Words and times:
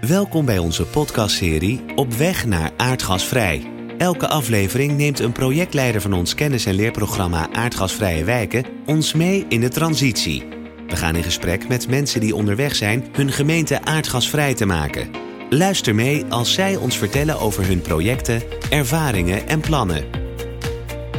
Welkom 0.00 0.44
bij 0.44 0.58
onze 0.58 0.86
podcastserie 0.86 1.80
Op 1.94 2.12
weg 2.12 2.46
naar 2.46 2.70
aardgasvrij. 2.76 3.70
Elke 3.98 4.28
aflevering 4.28 4.96
neemt 4.96 5.18
een 5.18 5.32
projectleider 5.32 6.00
van 6.00 6.12
ons 6.12 6.34
kennis- 6.34 6.66
en 6.66 6.74
leerprogramma 6.74 7.48
Aardgasvrije 7.52 8.24
Wijken 8.24 8.64
ons 8.86 9.12
mee 9.12 9.46
in 9.48 9.60
de 9.60 9.68
transitie. 9.68 10.44
We 10.88 10.96
gaan 10.96 11.16
in 11.16 11.22
gesprek 11.22 11.68
met 11.68 11.88
mensen 11.88 12.20
die 12.20 12.34
onderweg 12.34 12.74
zijn 12.74 13.04
hun 13.12 13.32
gemeente 13.32 13.84
aardgasvrij 13.84 14.54
te 14.54 14.66
maken. 14.66 15.10
Luister 15.50 15.94
mee 15.94 16.24
als 16.24 16.52
zij 16.52 16.76
ons 16.76 16.98
vertellen 16.98 17.40
over 17.40 17.66
hun 17.66 17.80
projecten, 17.80 18.42
ervaringen 18.70 19.48
en 19.48 19.60
plannen. 19.60 20.04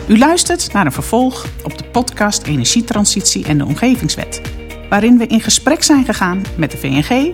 U 0.08 0.18
luistert 0.18 0.74
naar 0.74 0.86
een 0.86 0.92
vervolg 0.92 1.46
op 1.64 1.78
de 1.78 1.84
podcast 1.84 2.44
Energietransitie 2.44 3.46
en 3.46 3.58
de 3.58 3.66
Omgevingswet, 3.66 4.42
waarin 4.90 5.18
we 5.18 5.28
in 5.28 5.42
gesprek 5.42 5.84
zijn 5.84 6.06
gegaan 6.06 6.42
met 6.58 6.72
de 6.72 6.78
VNG 6.78 7.34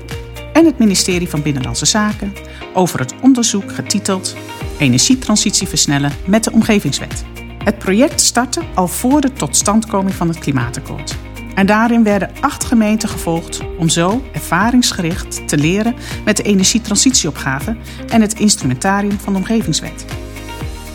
en 0.57 0.65
het 0.65 0.77
ministerie 0.77 1.29
van 1.29 1.41
Binnenlandse 1.41 1.85
Zaken 1.85 2.33
over 2.73 2.99
het 2.99 3.13
onderzoek 3.21 3.71
getiteld 3.71 4.35
Energietransitie 4.77 5.67
versnellen 5.67 6.11
met 6.25 6.43
de 6.43 6.51
Omgevingswet. 6.51 7.25
Het 7.63 7.77
project 7.77 8.21
startte 8.21 8.61
al 8.75 8.87
voor 8.87 9.21
de 9.21 9.33
totstandkoming 9.33 10.15
van 10.15 10.27
het 10.27 10.39
Klimaatakkoord. 10.39 11.15
En 11.55 11.65
daarin 11.65 12.03
werden 12.03 12.31
acht 12.39 12.63
gemeenten 12.63 13.09
gevolgd 13.09 13.61
om 13.77 13.89
zo 13.89 14.23
ervaringsgericht 14.33 15.47
te 15.47 15.57
leren 15.57 15.95
met 16.25 16.37
de 16.37 16.43
energietransitieopgave 16.43 17.77
en 18.07 18.21
het 18.21 18.39
instrumentarium 18.39 19.19
van 19.19 19.33
de 19.33 19.39
Omgevingswet. 19.39 20.05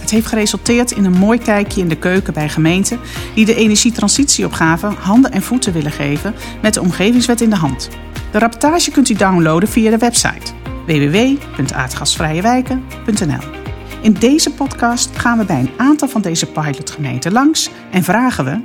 Het 0.01 0.11
heeft 0.11 0.27
geresulteerd 0.27 0.91
in 0.91 1.05
een 1.05 1.19
mooi 1.19 1.39
kijkje 1.39 1.81
in 1.81 1.89
de 1.89 1.99
keuken 1.99 2.33
bij 2.33 2.49
gemeenten 2.49 3.01
die 3.35 3.45
de 3.45 3.55
energietransitieopgave 3.55 4.87
handen 4.87 5.33
en 5.33 5.43
voeten 5.43 5.73
willen 5.73 5.93
geven 5.93 6.35
met 6.63 6.75
de 6.75 6.81
Omgevingswet 6.81 7.41
in 7.41 7.51
de 7.51 7.57
hand. 7.57 7.89
De 8.33 8.39
rapportage 8.39 8.91
kunt 8.91 9.09
u 9.09 9.15
downloaden 9.15 9.69
via 9.69 9.91
de 9.91 9.99
website 9.99 10.53
www.aardgasvrijewijken.nl. 10.87 13.61
In 14.03 14.13
deze 14.13 14.51
podcast 14.51 15.19
gaan 15.19 15.39
we 15.39 15.45
bij 15.45 15.61
een 15.61 15.73
aantal 15.77 16.09
van 16.09 16.23
deze 16.23 16.47
pilotgemeenten 16.47 17.33
langs 17.33 17.71
en 17.91 18.03
vragen 18.03 18.45
we: 18.45 18.61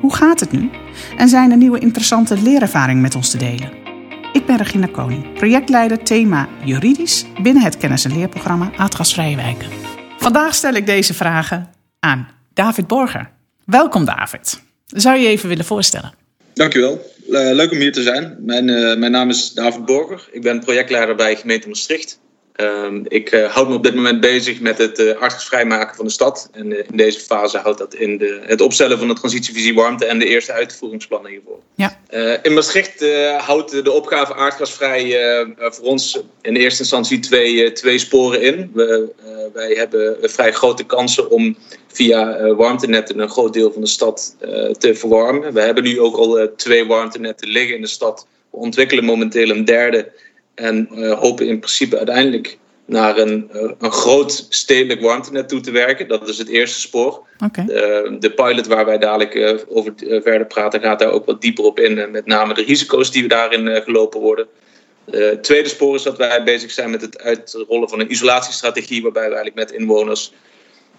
hoe 0.00 0.14
gaat 0.14 0.40
het 0.40 0.52
nu? 0.52 0.70
En 1.16 1.28
zijn 1.28 1.50
er 1.50 1.56
nieuwe 1.56 1.78
interessante 1.78 2.42
leerervaringen 2.42 3.02
met 3.02 3.14
ons 3.14 3.30
te 3.30 3.36
delen? 3.36 3.72
Ik 4.32 4.46
ben 4.46 4.56
Regina 4.56 4.86
Koning, 4.86 5.32
projectleider 5.32 6.02
thema 6.02 6.48
juridisch 6.64 7.24
binnen 7.42 7.62
het 7.62 7.76
kennis- 7.76 8.04
en 8.04 8.14
leerprogramma 8.14 8.70
Aardgasvrije 8.76 9.36
Wijken. 9.36 9.68
Vandaag 10.18 10.54
stel 10.54 10.72
ik 10.72 10.86
deze 10.86 11.14
vragen 11.14 11.70
aan 12.00 12.28
David 12.54 12.86
Borger. 12.86 13.30
Welkom 13.64 14.04
David. 14.04 14.62
Zou 14.86 15.16
je 15.16 15.22
je 15.22 15.28
even 15.28 15.48
willen 15.48 15.64
voorstellen? 15.64 16.12
Dankjewel. 16.54 17.11
Uh, 17.28 17.50
leuk 17.52 17.70
om 17.70 17.78
hier 17.78 17.92
te 17.92 18.02
zijn. 18.02 18.36
Mijn, 18.40 18.68
uh, 18.68 18.96
mijn 18.96 19.12
naam 19.12 19.28
is 19.28 19.52
David 19.52 19.84
Borger. 19.84 20.28
Ik 20.30 20.42
ben 20.42 20.60
projectleider 20.60 21.14
bij 21.14 21.36
gemeente 21.36 21.68
Maastricht. 21.68 22.20
Uh, 22.56 22.92
ik 23.08 23.32
uh, 23.32 23.52
houd 23.52 23.68
me 23.68 23.74
op 23.74 23.82
dit 23.82 23.94
moment 23.94 24.20
bezig 24.20 24.60
met 24.60 24.78
het 24.78 25.16
vrijmaken 25.18 25.96
van 25.96 26.04
de 26.04 26.10
stad. 26.10 26.48
En 26.52 26.88
in 26.88 26.96
deze 26.96 27.20
fase 27.20 27.58
houdt 27.58 27.78
dat 27.78 27.94
in 27.94 28.18
de, 28.18 28.40
het 28.42 28.60
opstellen 28.60 28.98
van 28.98 29.08
de 29.08 29.14
transitievisie 29.14 29.74
warmte 29.74 30.04
en 30.04 30.18
de 30.18 30.26
eerste 30.26 30.52
uitvoeringsplannen 30.52 31.30
hiervoor. 31.30 31.58
Ja. 31.74 32.00
in 32.42 32.54
Maastricht 32.54 33.04
houdt 33.38 33.84
de 33.84 33.92
opgave 33.92 34.34
aardgasvrij 34.34 35.16
voor 35.56 35.84
ons 35.84 36.20
in 36.40 36.56
eerste 36.56 36.80
instantie 36.80 37.18
twee, 37.18 37.72
twee 37.72 37.98
sporen 37.98 38.42
in. 38.42 38.70
We, 38.74 39.12
wij 39.52 39.72
hebben 39.72 40.16
vrij 40.20 40.52
grote 40.52 40.84
kansen 40.84 41.30
om 41.30 41.56
via 41.86 42.54
warmtenetten 42.54 43.18
een 43.18 43.28
groot 43.28 43.52
deel 43.52 43.72
van 43.72 43.82
de 43.82 43.88
stad 43.88 44.36
te 44.78 44.94
verwarmen. 44.94 45.52
We 45.52 45.60
hebben 45.60 45.84
nu 45.84 46.00
ook 46.00 46.16
al 46.16 46.48
twee 46.56 46.86
warmtenetten 46.86 47.48
liggen 47.48 47.74
in 47.74 47.82
de 47.82 47.88
stad. 47.88 48.26
We 48.50 48.56
ontwikkelen 48.56 49.04
momenteel 49.04 49.50
een 49.50 49.64
derde. 49.64 50.12
En 50.54 50.88
hopen 51.18 51.46
in 51.46 51.58
principe 51.58 51.96
uiteindelijk 51.96 52.58
naar 52.84 53.18
een, 53.18 53.50
een 53.78 53.92
groot 53.92 54.46
stedelijk 54.48 55.00
warmtenet 55.00 55.48
toe 55.48 55.60
te 55.60 55.70
werken. 55.70 56.08
Dat 56.08 56.28
is 56.28 56.38
het 56.38 56.48
eerste 56.48 56.80
spoor. 56.80 57.26
Okay. 57.44 57.64
De, 57.64 58.16
de, 58.18 58.30
pilot 58.30 58.66
waar 58.66 58.84
wij 58.84 58.98
dadelijk 58.98 59.64
over 59.68 59.92
verder 59.96 60.46
praten 60.46 60.80
gaat 60.80 60.98
daar 60.98 61.10
ook 61.10 61.26
wat 61.26 61.40
dieper 61.40 61.64
op 61.64 61.78
in. 61.78 62.10
met 62.10 62.26
name 62.26 62.54
de 62.54 62.62
risico's 62.62 63.10
die 63.10 63.22
we 63.22 63.28
daarin 63.28 63.82
gelopen 63.82 64.20
worden. 64.20 64.46
Het 65.10 65.42
tweede 65.42 65.68
spoor 65.68 65.94
is 65.94 66.02
dat 66.02 66.16
wij 66.16 66.42
bezig 66.42 66.70
zijn 66.70 66.90
met 66.90 67.00
het 67.00 67.18
uitrollen 67.18 67.88
van 67.88 68.00
een 68.00 68.10
isolatiestrategie. 68.10 69.02
Waarbij 69.02 69.28
we 69.28 69.34
eigenlijk 69.34 69.70
met 69.70 69.80
inwoners 69.80 70.32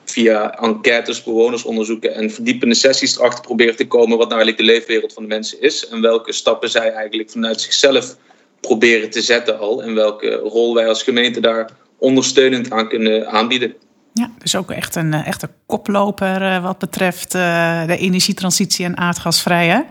via 0.06 0.60
enquêtes, 0.60 1.24
bewonersonderzoeken 1.24 2.14
en 2.14 2.32
verdiepende 2.32 2.76
sessies 2.76 3.18
erachter 3.18 3.42
proberen 3.42 3.76
te 3.76 3.88
komen 3.88 4.18
wat 4.18 4.30
nou 4.30 4.42
eigenlijk 4.42 4.58
de 4.58 4.74
leefwereld 4.74 5.14
van 5.14 5.24
de 5.24 5.30
mensen 5.30 5.62
is. 5.62 5.88
En 5.88 6.02
welke 6.02 6.34
stappen 6.34 6.70
zij 6.70 6.92
eigenlijk 6.92 7.30
vanuit 7.30 7.62
zichzelf 7.62 8.16
proberen 8.60 9.10
te 9.10 9.22
zetten 9.22 9.60
al. 9.60 9.84
En 9.84 9.96
welke 9.96 10.34
rol 10.34 10.74
wij 10.74 10.88
als 10.88 11.04
gemeente 11.04 11.40
daar 11.40 11.70
ondersteunend 11.98 12.72
aan 12.72 12.90
kunnen 12.90 13.28
aanbieden. 13.28 13.76
Ja, 14.14 14.30
dus 14.38 14.56
ook 14.56 14.72
echt 14.72 14.96
een 14.96 15.14
echte 15.14 15.50
koploper 15.66 16.62
wat 16.62 16.78
betreft 16.78 17.32
de 17.32 17.98
energietransitie 17.98 18.86
en 18.86 18.98
aardgasvrij, 18.98 19.68
hè? 19.68 19.82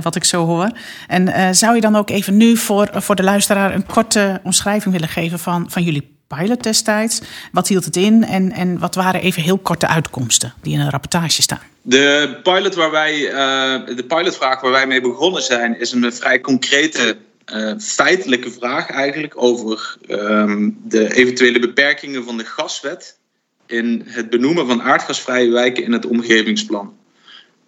wat 0.00 0.16
ik 0.16 0.24
zo 0.24 0.44
hoor. 0.44 0.70
En 1.06 1.54
zou 1.54 1.74
je 1.74 1.80
dan 1.80 1.96
ook 1.96 2.10
even 2.10 2.36
nu 2.36 2.56
voor, 2.56 2.88
voor 2.92 3.14
de 3.14 3.22
luisteraar 3.22 3.74
een 3.74 3.86
korte 3.86 4.40
omschrijving 4.42 4.94
willen 4.94 5.08
geven 5.08 5.38
van, 5.38 5.70
van 5.70 5.82
jullie 5.82 6.16
pilot 6.26 6.62
destijds? 6.62 7.20
Wat 7.52 7.68
hield 7.68 7.84
het 7.84 7.96
in 7.96 8.24
en, 8.24 8.52
en 8.52 8.78
wat 8.78 8.94
waren 8.94 9.20
even 9.20 9.42
heel 9.42 9.58
korte 9.58 9.86
uitkomsten 9.86 10.54
die 10.62 10.72
in 10.72 10.80
een 10.80 10.90
rapportage 10.90 11.42
staan? 11.42 11.60
De 11.82 12.38
pilot 12.42 12.74
waar 12.74 12.90
wij, 12.90 13.20
uh, 13.20 13.96
de 13.96 14.04
pilotvraag 14.08 14.60
waar 14.60 14.70
wij 14.70 14.86
mee 14.86 15.00
begonnen 15.00 15.42
zijn, 15.42 15.80
is 15.80 15.92
een 15.92 16.12
vrij 16.12 16.40
concrete 16.40 17.16
uh, 17.54 17.72
feitelijke 17.78 18.50
vraag 18.50 18.90
eigenlijk 18.90 19.32
over 19.36 19.96
um, 20.08 20.78
de 20.84 21.14
eventuele 21.14 21.58
beperkingen 21.58 22.24
van 22.24 22.36
de 22.36 22.44
gaswet 22.44 23.18
in 23.66 24.02
het 24.04 24.30
benoemen 24.30 24.66
van 24.66 24.82
aardgasvrije 24.82 25.50
wijken 25.50 25.84
in 25.84 25.92
het 25.92 26.06
omgevingsplan. 26.06 26.94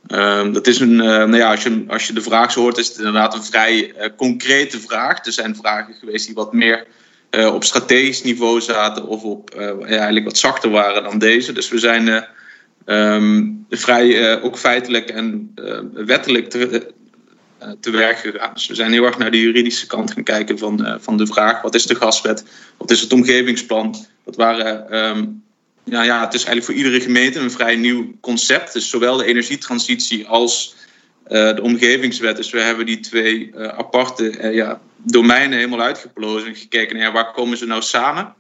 Um, 0.09 0.53
dat 0.53 0.67
is 0.67 0.81
een, 0.81 0.93
uh, 0.93 0.99
nou 0.99 1.37
ja, 1.37 1.51
als 1.51 1.63
je, 1.63 1.85
als 1.89 2.07
je 2.07 2.13
de 2.13 2.23
vraag 2.23 2.53
zo 2.53 2.61
hoort, 2.61 2.79
is 2.79 2.89
het 2.89 2.97
inderdaad 2.97 3.35
een 3.35 3.45
vrij 3.45 3.95
uh, 3.97 4.07
concrete 4.17 4.81
vraag. 4.81 5.27
Er 5.27 5.33
zijn 5.33 5.57
vragen 5.57 5.95
geweest 5.95 6.27
die 6.27 6.35
wat 6.35 6.53
meer 6.53 6.87
op 7.31 7.65
strategisch 7.65 8.23
niveau 8.23 8.61
zaten 8.61 9.07
of 9.07 9.23
op 9.23 9.51
eigenlijk 9.85 10.25
wat 10.25 10.39
zachter 10.39 10.71
waren 10.71 11.03
dan 11.03 11.19
deze. 11.19 11.53
Dus 11.53 11.69
we 11.69 11.79
zijn 11.79 12.27
um, 12.87 13.67
vrij 13.71 14.41
ook 14.43 14.59
feitelijk 14.59 15.09
en 15.09 15.55
wettelijk 15.93 16.51
te, 16.51 16.93
te 17.81 17.91
werk 17.91 18.19
gegaan. 18.19 18.55
Dus 18.55 18.67
we 18.67 18.75
zijn 18.75 18.93
heel 18.93 19.05
erg 19.05 19.19
naar 19.19 19.31
de 19.31 19.41
juridische 19.41 19.87
kant 19.87 20.13
gaan 20.13 20.23
kijken 20.23 20.59
van, 20.59 20.99
van 21.01 21.17
de 21.17 21.27
vraag: 21.27 21.63
wat 21.63 21.75
is 21.75 21.87
de 21.87 21.95
gaswet? 21.95 22.45
Wat 22.77 22.91
is 22.91 23.01
het 23.01 23.13
omgevingsplan? 23.13 23.95
Dat 24.25 24.37
waren. 24.37 24.97
Um, 24.97 25.47
ja, 25.91 26.03
ja, 26.03 26.25
het 26.25 26.35
is 26.35 26.45
eigenlijk 26.45 26.65
voor 26.65 26.75
iedere 26.75 27.05
gemeente 27.05 27.39
een 27.39 27.51
vrij 27.51 27.77
nieuw 27.77 28.15
concept. 28.21 28.73
Dus 28.73 28.91
zowel 28.91 29.17
de 29.17 29.25
energietransitie 29.25 30.27
als 30.27 30.75
uh, 31.29 31.55
de 31.55 31.63
omgevingswet. 31.63 32.37
Dus 32.37 32.51
we 32.51 32.61
hebben 32.61 32.87
die 32.87 33.01
twee 33.01 33.57
aparte 33.57 34.53
ja, 34.53 34.81
domeinen 34.97 35.59
helemaal 35.59 35.81
uitgeplozen 35.81 36.49
en 36.49 36.57
gekeken 36.57 36.97
naar 36.97 37.07
ja, 37.07 37.13
waar 37.13 37.33
komen 37.33 37.59
ze 37.59 37.67
nou 37.67 37.83
samen. 37.83 38.35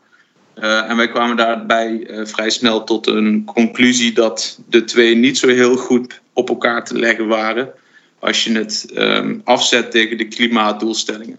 en 0.54 0.96
wij 0.96 1.08
kwamen 1.08 1.36
daarbij 1.36 2.08
vrij 2.24 2.50
snel 2.50 2.84
tot 2.84 3.06
een 3.06 3.44
conclusie 3.44 4.12
dat 4.12 4.58
de 4.68 4.84
twee 4.84 5.14
niet 5.14 5.38
zo 5.38 5.48
heel 5.48 5.76
goed 5.76 6.20
op 6.32 6.48
elkaar 6.48 6.84
te 6.84 6.98
leggen 6.98 7.26
waren 7.26 7.72
als 8.18 8.44
je 8.44 8.52
het 8.52 8.90
um, 8.94 9.40
afzet 9.44 9.90
tegen 9.90 10.18
de 10.18 10.28
klimaatdoelstellingen. 10.28 11.38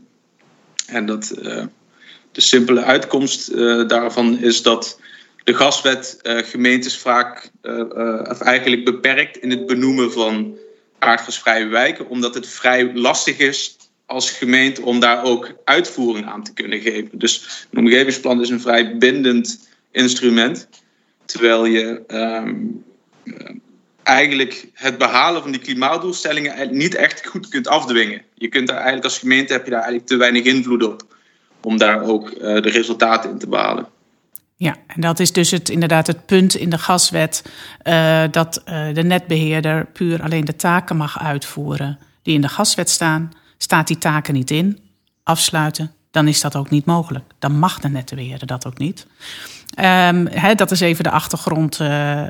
En 0.86 1.06
dat, 1.06 1.32
de 2.32 2.42
simpele 2.42 2.84
uitkomst 2.84 3.58
daarvan 3.88 4.40
is 4.40 4.62
dat 4.62 5.00
de 5.44 5.54
gaswet 5.54 6.20
uh, 6.24 6.38
gemeentes 6.38 6.98
vaak 6.98 7.50
of 8.24 8.42
eigenlijk 8.42 8.86
beperkt 8.86 9.38
in 9.38 9.50
het 9.50 9.66
benoemen 9.66 10.12
van 10.12 10.58
aardgasvrije 11.00 11.66
wijken, 11.66 12.10
omdat 12.10 12.34
het 12.34 12.48
vrij 12.48 12.94
lastig 12.94 13.38
is 13.38 13.78
als 14.06 14.32
gemeente 14.32 14.82
om 14.82 15.00
daar 15.00 15.24
ook 15.24 15.52
uitvoering 15.64 16.26
aan 16.26 16.44
te 16.44 16.54
kunnen 16.54 16.82
geven. 16.82 17.10
Dus 17.12 17.66
een 17.72 17.80
omgevingsplan 17.80 18.42
is 18.42 18.50
een 18.50 18.62
vrij 18.62 18.98
bindend 18.98 19.70
instrument, 19.92 20.70
terwijl 21.26 21.66
je 21.66 22.04
um, 22.08 22.86
eigenlijk 24.04 24.68
het 24.74 24.98
behalen 24.98 25.42
van 25.42 25.52
die 25.52 25.62
klimaatdoelstellingen 25.62 26.78
niet 26.78 26.96
echt 26.96 27.28
goed 27.28 27.48
kunt 27.48 27.68
afdwingen. 27.68 28.22
Je 28.34 28.48
kunt 28.48 28.68
daar 28.68 28.76
eigenlijk 28.76 29.06
als 29.06 29.20
gemeente 29.20 29.54
heb 29.54 29.64
je 29.64 29.72
daar 29.72 29.82
eigenlijk 29.82 30.10
te 30.10 30.18
weinig 30.18 30.44
invloed 30.44 30.84
op 30.84 31.16
om 31.62 31.78
daar 31.78 32.04
ook 32.04 32.40
de 32.40 32.70
resultaten 32.70 33.30
in 33.30 33.38
te 33.38 33.48
behalen. 33.48 33.88
Ja, 34.62 34.76
en 34.88 35.02
dat 35.02 35.20
is 35.20 35.32
dus 35.32 35.52
het, 35.52 35.70
inderdaad 35.70 36.08
het 36.08 36.26
punt 36.26 36.56
in 36.56 36.70
de 36.70 36.78
gaswet 36.78 37.52
uh, 37.84 38.24
dat 38.32 38.62
uh, 38.66 38.94
de 38.94 39.04
netbeheerder 39.04 39.86
puur 39.86 40.24
alleen 40.24 40.46
de 40.46 40.56
taken 40.56 40.98
mag 40.98 41.20
uitvoeren 41.20 42.00
die 42.22 42.34
in 42.34 42.42
de 42.42 42.50
gaswet 42.50 42.90
staan. 42.90 43.32
Staat 43.58 43.88
die 43.88 43.98
taken 43.98 44.34
niet 44.34 44.52
in, 44.52 44.80
afsluiten, 45.24 45.92
dan 46.12 46.28
is 46.28 46.42
dat 46.42 46.56
ook 46.56 46.70
niet 46.70 46.86
mogelijk. 46.86 47.32
Dan 47.40 47.60
mag 47.60 47.80
de 47.80 47.90
netbeheerder 47.90 48.48
dat 48.48 48.68
ook 48.68 48.78
niet. 48.78 49.08
He, 49.76 50.56
dat 50.56 50.72
is 50.72 50.80
even 50.80 51.04
de 51.04 51.12
achtergrond 51.12 51.80
uh, 51.80 52.24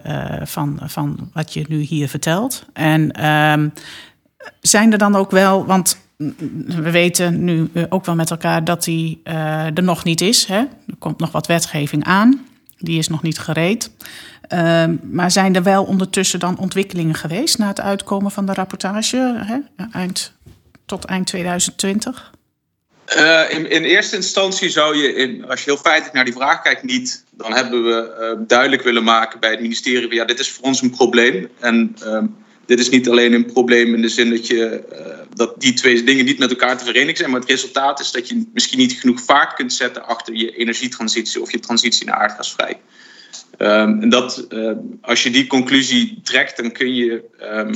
van, 0.44 0.80
van 0.84 1.30
wat 1.34 1.54
je 1.54 1.66
nu 1.70 1.80
hier 1.80 2.10
vertelt. 2.10 2.66
En 2.74 3.26
um, 3.26 3.74
zijn 4.62 4.92
er 4.92 4.98
dan 4.98 5.16
ook 5.16 5.32
wel, 5.32 5.66
want 5.66 6.09
we 6.66 6.92
weten 6.92 7.44
nu 7.44 7.70
ook 7.90 8.06
wel 8.06 8.16
met 8.16 8.32
elkaar 8.32 8.64
dat 8.64 8.84
die 8.84 9.22
er 9.24 9.84
nog 9.84 10.04
niet 10.04 10.22
is. 10.22 10.46
Hè? 10.46 10.58
Er 10.58 10.96
komt 11.00 11.20
nog 11.20 11.32
wat 11.32 11.48
wetgeving 11.48 12.04
aan. 12.04 12.48
Die 12.78 12.98
is 12.98 13.08
nog 13.08 13.22
niet 13.22 13.40
gereed. 13.40 13.92
Ehm, 14.48 14.96
maar 15.04 15.32
zijn 15.32 15.56
er 15.56 15.64
wel 15.64 15.84
ondertussen 15.84 16.40
dan 16.40 16.58
ontwikkelingen 16.58 17.16
geweest 17.16 17.58
na 17.58 17.68
het 17.68 17.82
uitkomen 17.82 18.32
van 18.32 18.46
de 18.46 18.54
rapportage 18.54 19.44
hè? 19.46 19.58
Eind, 19.92 20.34
tot 20.86 21.06
eind 21.06 21.28
2020? 21.28 22.32
Uh, 23.18 23.42
in, 23.50 23.70
in, 23.70 23.84
eerste 23.84 24.16
instantie 24.16 24.70
zou 24.70 24.98
je, 24.98 25.14
in, 25.14 25.50
als 25.50 25.64
je 25.64 25.72
heel 25.72 25.80
feitelijk 25.80 26.14
naar 26.14 26.26
die 26.26 26.34
vraag 26.34 26.62
kijkt, 26.62 26.84
niet. 26.84 27.24
Dan 27.32 27.54
hebben 27.54 27.84
we 27.84 28.44
duidelijk 28.48 28.82
willen 28.82 29.04
maken 29.04 29.40
bij 29.40 29.52
het 29.52 29.62
ministerie: 29.62 30.14
ja, 30.14 30.26
dit 30.26 30.40
is 30.40 30.52
voor 30.52 30.66
ons 30.66 30.82
een 30.82 30.90
probleem. 30.90 31.50
En 31.60 31.96
uh, 32.04 32.24
dit 32.66 32.80
is 32.80 32.90
niet 32.90 33.10
alleen 33.10 33.34
een 33.34 33.46
probleem 33.46 33.94
in 33.94 34.02
de 34.02 34.10
zin 34.10 34.30
dat, 34.30 34.48
je, 34.48 34.66
eh, 34.66 35.19
dat 35.34 35.62
die 35.62 35.74
twee 35.74 36.04
dingen 36.04 36.26
niet 36.26 36.40
met 36.40 36.50
elkaar 36.50 36.78
te 36.78 36.86
verenigen 36.86 37.18
zijn, 37.18 37.32
maar 37.32 37.40
het 37.40 37.50
resultaat 37.50 38.00
is 38.00 38.12
dat 38.12 38.28
je 38.28 38.50
misschien 38.54 38.80
niet 38.80 38.94
genoeg 38.94 39.22
vaart 39.22 39.54
kunt 39.54 39.74
zetten 39.74 40.06
achter 40.06 40.36
je 40.36 40.56
energietransitie 40.56 41.42
of 41.42 41.52
je 41.52 41.60
transitie 41.60 42.06
naar 42.06 42.16
aardgasvrij. 42.16 42.80
Um, 43.58 44.02
en 44.02 44.10
dat, 44.10 44.48
als 45.02 45.24
je 45.24 45.30
die 45.30 45.48
conclusie 45.48 46.20
trekt, 46.24 46.58
dan 46.58 46.72
kun 46.72 46.96
je. 46.96 47.24
Um, 47.42 47.72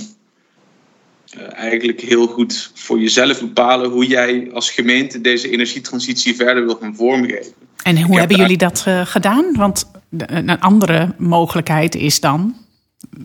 uh, 1.38 1.54
eigenlijk 1.54 2.02
heel 2.02 2.28
goed 2.28 2.72
voor 2.74 3.00
jezelf 3.00 3.40
bepalen 3.40 3.90
hoe 3.90 4.08
jij 4.08 4.50
als 4.54 4.72
gemeente 4.72 5.22
deze 5.22 5.50
energietransitie 5.50 6.36
verder 6.36 6.66
wil 6.66 6.76
gaan 6.76 6.96
vormgeven. 6.96 7.54
En 7.84 8.02
hoe 8.02 8.20
hebben 8.20 8.38
jullie 8.38 8.58
dat 8.58 8.84
uh, 8.88 9.06
gedaan? 9.06 9.54
Want 9.54 9.92
een 10.18 10.60
andere 10.60 11.16
mogelijkheid 11.18 11.96
is 11.96 12.20
dan 12.20 12.56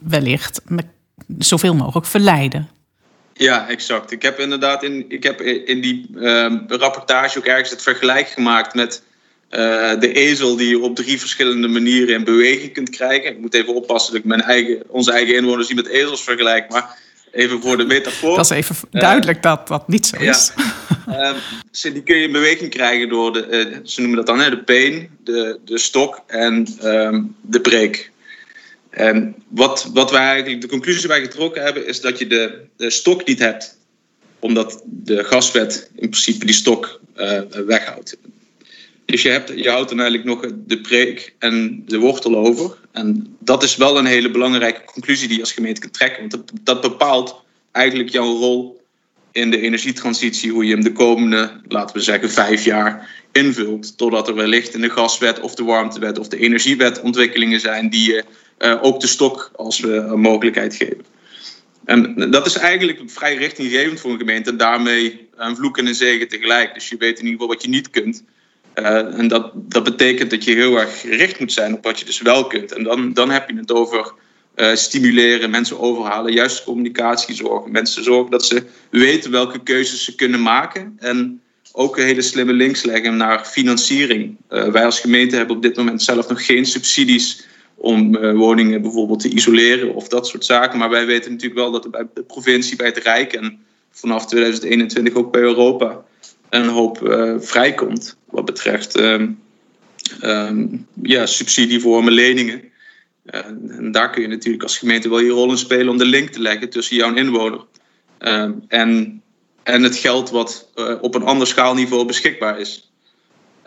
wellicht 0.02 0.60
zoveel 1.38 1.74
mogelijk 1.74 2.06
verleiden. 2.06 2.69
Ja, 3.38 3.69
exact. 3.69 4.11
Ik 4.11 4.23
heb 4.23 4.38
inderdaad 4.38 4.82
in, 4.82 5.05
ik 5.08 5.23
heb 5.23 5.40
in 5.40 5.81
die 5.81 6.06
uh, 6.14 6.55
rapportage 6.69 7.38
ook 7.38 7.44
ergens 7.44 7.70
het 7.70 7.82
vergelijk 7.82 8.29
gemaakt 8.29 8.75
met 8.75 9.02
uh, 9.50 9.58
de 10.00 10.12
ezel 10.12 10.56
die 10.56 10.69
je 10.69 10.81
op 10.81 10.96
drie 10.96 11.20
verschillende 11.20 11.69
manieren 11.69 12.14
in 12.14 12.25
beweging 12.25 12.73
kunt 12.73 12.90
krijgen. 12.90 13.31
Ik 13.31 13.38
moet 13.38 13.55
even 13.55 13.75
oppassen 13.75 14.12
dat 14.12 14.20
ik 14.20 14.26
mijn 14.26 14.43
eigen, 14.43 14.82
onze 14.88 15.12
eigen 15.12 15.35
inwoners 15.35 15.69
niet 15.69 15.76
met 15.76 15.88
ezels 15.88 16.23
vergelijk. 16.23 16.70
Maar 16.70 16.96
Even 17.32 17.61
voor 17.61 17.76
de 17.76 17.85
metafoor. 17.85 18.37
Dat 18.37 18.50
is 18.50 18.56
even 18.56 18.76
duidelijk 18.90 19.43
dat 19.43 19.69
dat 19.69 19.88
niet 19.88 20.06
zo 20.06 20.17
is. 20.17 20.50
Ja. 21.06 21.34
uh, 21.84 21.93
die 21.93 22.02
kun 22.02 22.17
je 22.17 22.26
in 22.26 22.32
beweging 22.32 22.70
krijgen 22.70 23.08
door, 23.08 23.32
de, 23.32 23.70
uh, 23.70 23.79
ze 23.84 24.00
noemen 24.00 24.17
dat 24.17 24.26
dan 24.26 24.38
hè, 24.41 24.50
de 24.50 24.58
peen, 24.58 25.11
de, 25.25 25.58
de 25.64 25.79
stok 25.79 26.23
en 26.26 26.67
um, 26.84 27.37
de 27.41 27.61
breek. 27.61 28.11
En 28.98 29.34
wat, 29.48 29.90
wat 29.92 30.10
wij 30.10 30.24
eigenlijk, 30.24 30.60
de 30.60 30.68
conclusie 30.68 31.08
wij 31.08 31.20
getrokken 31.20 31.62
hebben, 31.62 31.86
is 31.86 32.00
dat 32.00 32.18
je 32.18 32.26
de, 32.26 32.90
stok 32.90 33.26
niet 33.26 33.38
hebt. 33.38 33.76
Omdat 34.38 34.82
de 34.84 35.24
gaswet 35.24 35.90
in 35.94 36.08
principe 36.08 36.44
die 36.44 36.54
stok 36.54 37.00
uh, 37.16 37.40
weghoudt. 37.66 38.16
Dus 39.04 39.22
je, 39.22 39.28
hebt, 39.28 39.52
je 39.54 39.70
houdt 39.70 39.88
dan 39.88 40.00
eigenlijk 40.00 40.28
nog 40.28 40.52
de 40.66 40.80
preek 40.80 41.34
en 41.38 41.82
de 41.86 41.98
wortel 41.98 42.36
over. 42.36 42.76
En 42.92 43.36
dat 43.40 43.62
is 43.62 43.76
wel 43.76 43.98
een 43.98 44.06
hele 44.06 44.30
belangrijke 44.30 44.84
conclusie 44.84 45.26
die 45.26 45.36
je 45.36 45.42
als 45.42 45.52
gemeente 45.52 45.80
kunt 45.80 45.92
trekken. 45.92 46.18
Want 46.20 46.30
dat, 46.30 46.50
dat 46.62 46.80
bepaalt 46.80 47.42
eigenlijk 47.72 48.08
jouw 48.08 48.36
rol 48.36 48.80
in 49.32 49.50
de 49.50 49.60
energietransitie. 49.60 50.52
Hoe 50.52 50.64
je 50.64 50.72
hem 50.72 50.84
de 50.84 50.92
komende, 50.92 51.60
laten 51.68 51.96
we 51.96 52.02
zeggen, 52.02 52.30
vijf 52.30 52.64
jaar 52.64 53.10
invult. 53.32 53.98
Totdat 53.98 54.28
er 54.28 54.34
wellicht 54.34 54.74
in 54.74 54.80
de 54.80 54.90
gaswet 54.90 55.40
of 55.40 55.54
de 55.54 55.64
warmtewet 55.64 56.18
of 56.18 56.28
de 56.28 56.38
energiewet 56.38 57.00
ontwikkelingen 57.00 57.60
zijn 57.60 57.90
die 57.90 58.10
je 58.10 58.24
ook 58.81 59.00
de 59.00 59.06
stok 59.06 59.50
als 59.56 59.81
we 59.81 59.94
een 59.94 60.20
mogelijkheid 60.20 60.75
geven. 60.75 61.05
En 61.84 62.31
dat 62.31 62.46
is 62.46 62.56
eigenlijk 62.56 63.00
vrij 63.06 63.37
richtinggevend 63.37 64.00
voor 64.00 64.10
een 64.10 64.19
gemeente. 64.19 64.50
En 64.50 64.56
daarmee 64.56 65.28
een 65.37 65.56
vloek 65.56 65.78
en 65.78 65.87
een 65.87 65.94
zegen 65.94 66.28
tegelijk. 66.28 66.75
Dus 66.75 66.88
je 66.88 66.96
weet 66.96 67.19
in 67.19 67.25
ieder 67.25 67.40
geval 67.40 67.55
wat 67.55 67.62
je 67.62 67.69
niet 67.69 67.90
kunt. 67.90 68.25
Uh, 68.75 69.19
en 69.19 69.28
dat, 69.28 69.50
dat 69.55 69.84
betekent 69.84 70.31
dat 70.31 70.44
je 70.44 70.55
heel 70.55 70.81
erg 70.81 71.00
gericht 71.00 71.40
moet 71.40 71.52
zijn 71.52 71.75
op 71.75 71.84
wat 71.84 71.99
je 71.99 72.05
dus 72.05 72.20
wel 72.20 72.46
kunt. 72.46 72.72
En 72.72 72.82
dan, 72.82 73.12
dan 73.12 73.31
heb 73.31 73.50
je 73.50 73.56
het 73.56 73.72
over 73.72 74.12
stimuleren, 74.75 75.50
mensen 75.50 75.81
overhalen, 75.81 76.32
juist 76.32 76.64
communicatie 76.64 77.34
zorgen. 77.34 77.70
Mensen 77.70 78.05
zorgen 78.05 78.31
dat 78.31 78.44
ze 78.44 78.62
weten 78.90 79.31
welke 79.31 79.62
keuzes 79.62 80.05
ze 80.05 80.14
kunnen 80.14 80.43
maken. 80.43 80.96
En 80.99 81.40
ook 81.72 81.96
een 81.96 82.05
hele 82.05 82.22
slimme 82.22 82.52
links 82.52 82.84
leggen 82.84 83.16
naar 83.16 83.44
financiering. 83.44 84.37
Wij 84.49 84.84
als 84.84 85.00
gemeente 85.00 85.37
hebben 85.37 85.56
op 85.56 85.62
dit 85.62 85.76
moment 85.76 86.02
zelf 86.02 86.28
nog 86.28 86.46
geen 86.46 86.66
subsidies 86.66 87.47
om 87.78 88.16
woningen 88.36 88.82
bijvoorbeeld 88.82 89.20
te 89.20 89.28
isoleren 89.28 89.94
of 89.94 90.08
dat 90.08 90.26
soort 90.26 90.44
zaken. 90.44 90.78
Maar 90.78 90.90
wij 90.90 91.06
weten 91.06 91.30
natuurlijk 91.30 91.60
wel 91.60 91.70
dat 91.70 91.84
er 91.84 91.90
bij 91.90 92.06
de 92.14 92.22
provincie, 92.22 92.76
bij 92.76 92.86
het 92.86 92.96
Rijk 92.96 93.32
en 93.32 93.58
vanaf 93.90 94.26
2021 94.26 95.14
ook 95.14 95.32
bij 95.32 95.40
Europa 95.40 96.04
een 96.50 96.69
hoop 96.69 97.02
uh, 97.02 97.34
vrijkomt 97.38 98.16
wat 98.25 98.44
betreft 98.44 99.00
um, 99.00 99.40
um, 100.22 100.86
ja, 101.02 101.26
subsidievormen, 101.26 102.12
leningen. 102.12 102.62
Uh, 103.25 103.46
en 103.76 103.92
daar 103.92 104.10
kun 104.10 104.22
je 104.22 104.28
natuurlijk 104.28 104.62
als 104.62 104.78
gemeente 104.78 105.08
wel 105.08 105.20
je 105.20 105.31
rol 105.31 105.50
in 105.50 105.58
spelen 105.58 105.88
om 105.88 105.98
de 105.98 106.04
link 106.04 106.28
te 106.28 106.40
leggen 106.40 106.70
tussen 106.70 106.96
jouw 106.96 107.14
inwoner 107.14 107.60
uh, 108.20 108.50
en, 108.69 109.22
en 109.62 109.82
het 109.82 109.96
geld 109.96 110.31
wat 110.31 110.70
op 111.00 111.14
een 111.14 111.22
ander 111.22 111.46
schaalniveau 111.46 112.04
beschikbaar 112.06 112.60
is. 112.60 112.88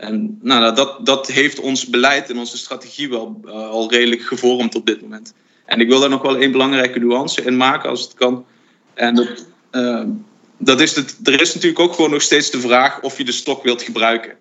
En 0.02 0.40
nou, 0.42 0.76
dat, 0.76 1.06
dat 1.06 1.28
heeft 1.28 1.60
ons 1.60 1.86
beleid 1.86 2.30
en 2.30 2.38
onze 2.38 2.58
strategie 2.58 3.10
wel 3.10 3.42
uh, 3.46 3.52
al 3.52 3.92
redelijk 3.92 4.22
gevormd 4.22 4.76
op 4.76 4.86
dit 4.86 5.02
moment. 5.02 5.34
En 5.66 5.80
ik 5.80 5.88
wil 5.88 6.00
daar 6.00 6.10
nog 6.10 6.22
wel 6.22 6.38
één 6.38 6.52
belangrijke 6.52 7.00
nuance 7.00 7.42
in 7.42 7.58
maken 7.58 7.90
als 7.90 8.02
het 8.02 8.14
kan. 8.14 8.46
En 8.94 9.16
dat, 9.16 9.46
ehm, 9.72 10.10
dat 10.58 10.82
is 10.82 10.96
het, 10.96 11.20
er 11.24 11.42
is 11.42 11.54
natuurlijk 11.54 11.82
ook 11.82 11.94
gewoon 11.94 12.12
nog 12.12 12.22
steeds 12.22 12.52
de 12.52 12.60
vraag 12.60 13.02
of 13.02 13.18
je 13.18 13.24
de 13.24 13.32
stok 13.32 13.64
wilt 13.64 13.82
gebruiken. 13.82 14.38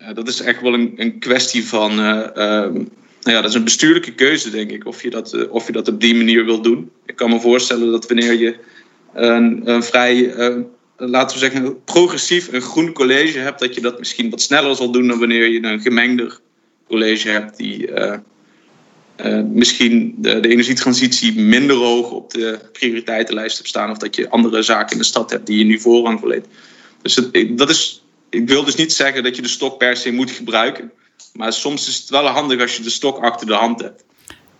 Uh, 0.00 0.14
dat 0.14 0.28
is 0.28 0.40
echt 0.40 0.60
wel 0.60 0.74
een, 0.74 0.92
een 0.96 1.18
kwestie 1.18 1.66
van. 1.66 1.92
Uh, 1.92 1.98
nou 3.22 3.36
ja, 3.36 3.40
dat 3.40 3.50
is 3.50 3.54
een 3.54 3.64
bestuurlijke 3.64 4.14
keuze, 4.14 4.50
denk 4.50 4.70
ik, 4.70 4.86
of 4.86 5.02
je, 5.02 5.10
dat, 5.10 5.32
eh, 5.32 5.52
of 5.52 5.66
je 5.66 5.72
dat 5.72 5.88
op 5.88 6.00
die 6.00 6.14
manier 6.14 6.44
wilt 6.44 6.64
doen. 6.64 6.90
Ik 7.06 7.16
kan 7.16 7.30
me 7.30 7.40
voorstellen 7.40 7.90
dat 7.90 8.06
wanneer 8.06 8.34
je 8.34 8.56
een, 9.14 9.70
een 9.70 9.82
vrij, 9.82 10.34
laten 11.00 11.38
we 11.38 11.44
zeggen, 11.44 11.84
progressief, 11.84 12.52
een 12.52 12.60
groen 12.60 12.92
college 12.92 13.38
hebt, 13.38 13.60
dat 13.60 13.74
je 13.74 13.80
dat 13.80 13.98
misschien 13.98 14.30
wat 14.30 14.40
sneller 14.40 14.76
zal 14.76 14.90
doen 14.90 15.08
dan 15.08 15.18
wanneer 15.18 15.48
je 15.48 15.62
een 15.62 15.80
gemengder 15.80 16.38
college 16.88 17.28
hebt 17.28 17.56
die 17.56 17.88
uh, 17.88 18.16
misschien 19.52 20.14
de, 20.18 20.48
energietransitie 20.48 21.40
minder 21.40 21.76
hoog 21.76 22.10
op 22.10 22.30
de 22.30 22.58
prioriteitenlijst 22.72 23.56
hebt 23.56 23.68
staan. 23.68 23.90
Of 23.90 23.98
dat 23.98 24.16
je 24.16 24.28
andere 24.28 24.62
zaken 24.62 24.92
in 24.92 24.98
de 24.98 25.04
stad 25.04 25.30
hebt 25.30 25.46
die 25.46 25.58
je 25.58 25.64
nu 25.64 25.80
voorrang 25.80 26.18
verleent. 26.18 26.46
Dus 27.02 27.20
dat 27.48 27.70
is, 27.70 28.04
ik 28.30 28.48
wil 28.48 28.64
dus 28.64 28.74
niet 28.74 28.92
zeggen 28.92 29.22
dat 29.22 29.36
je 29.36 29.42
de 29.42 29.48
stok 29.48 29.78
per 29.78 29.96
se 29.96 30.12
moet 30.12 30.30
gebruiken. 30.30 30.92
Maar 31.32 31.52
soms 31.52 31.88
is 31.88 31.96
het 31.96 32.08
wel 32.08 32.26
handig 32.26 32.60
als 32.60 32.76
je 32.76 32.82
de 32.82 32.90
stok 32.90 33.18
achter 33.18 33.46
de 33.46 33.54
hand 33.54 33.80
hebt. 33.80 34.04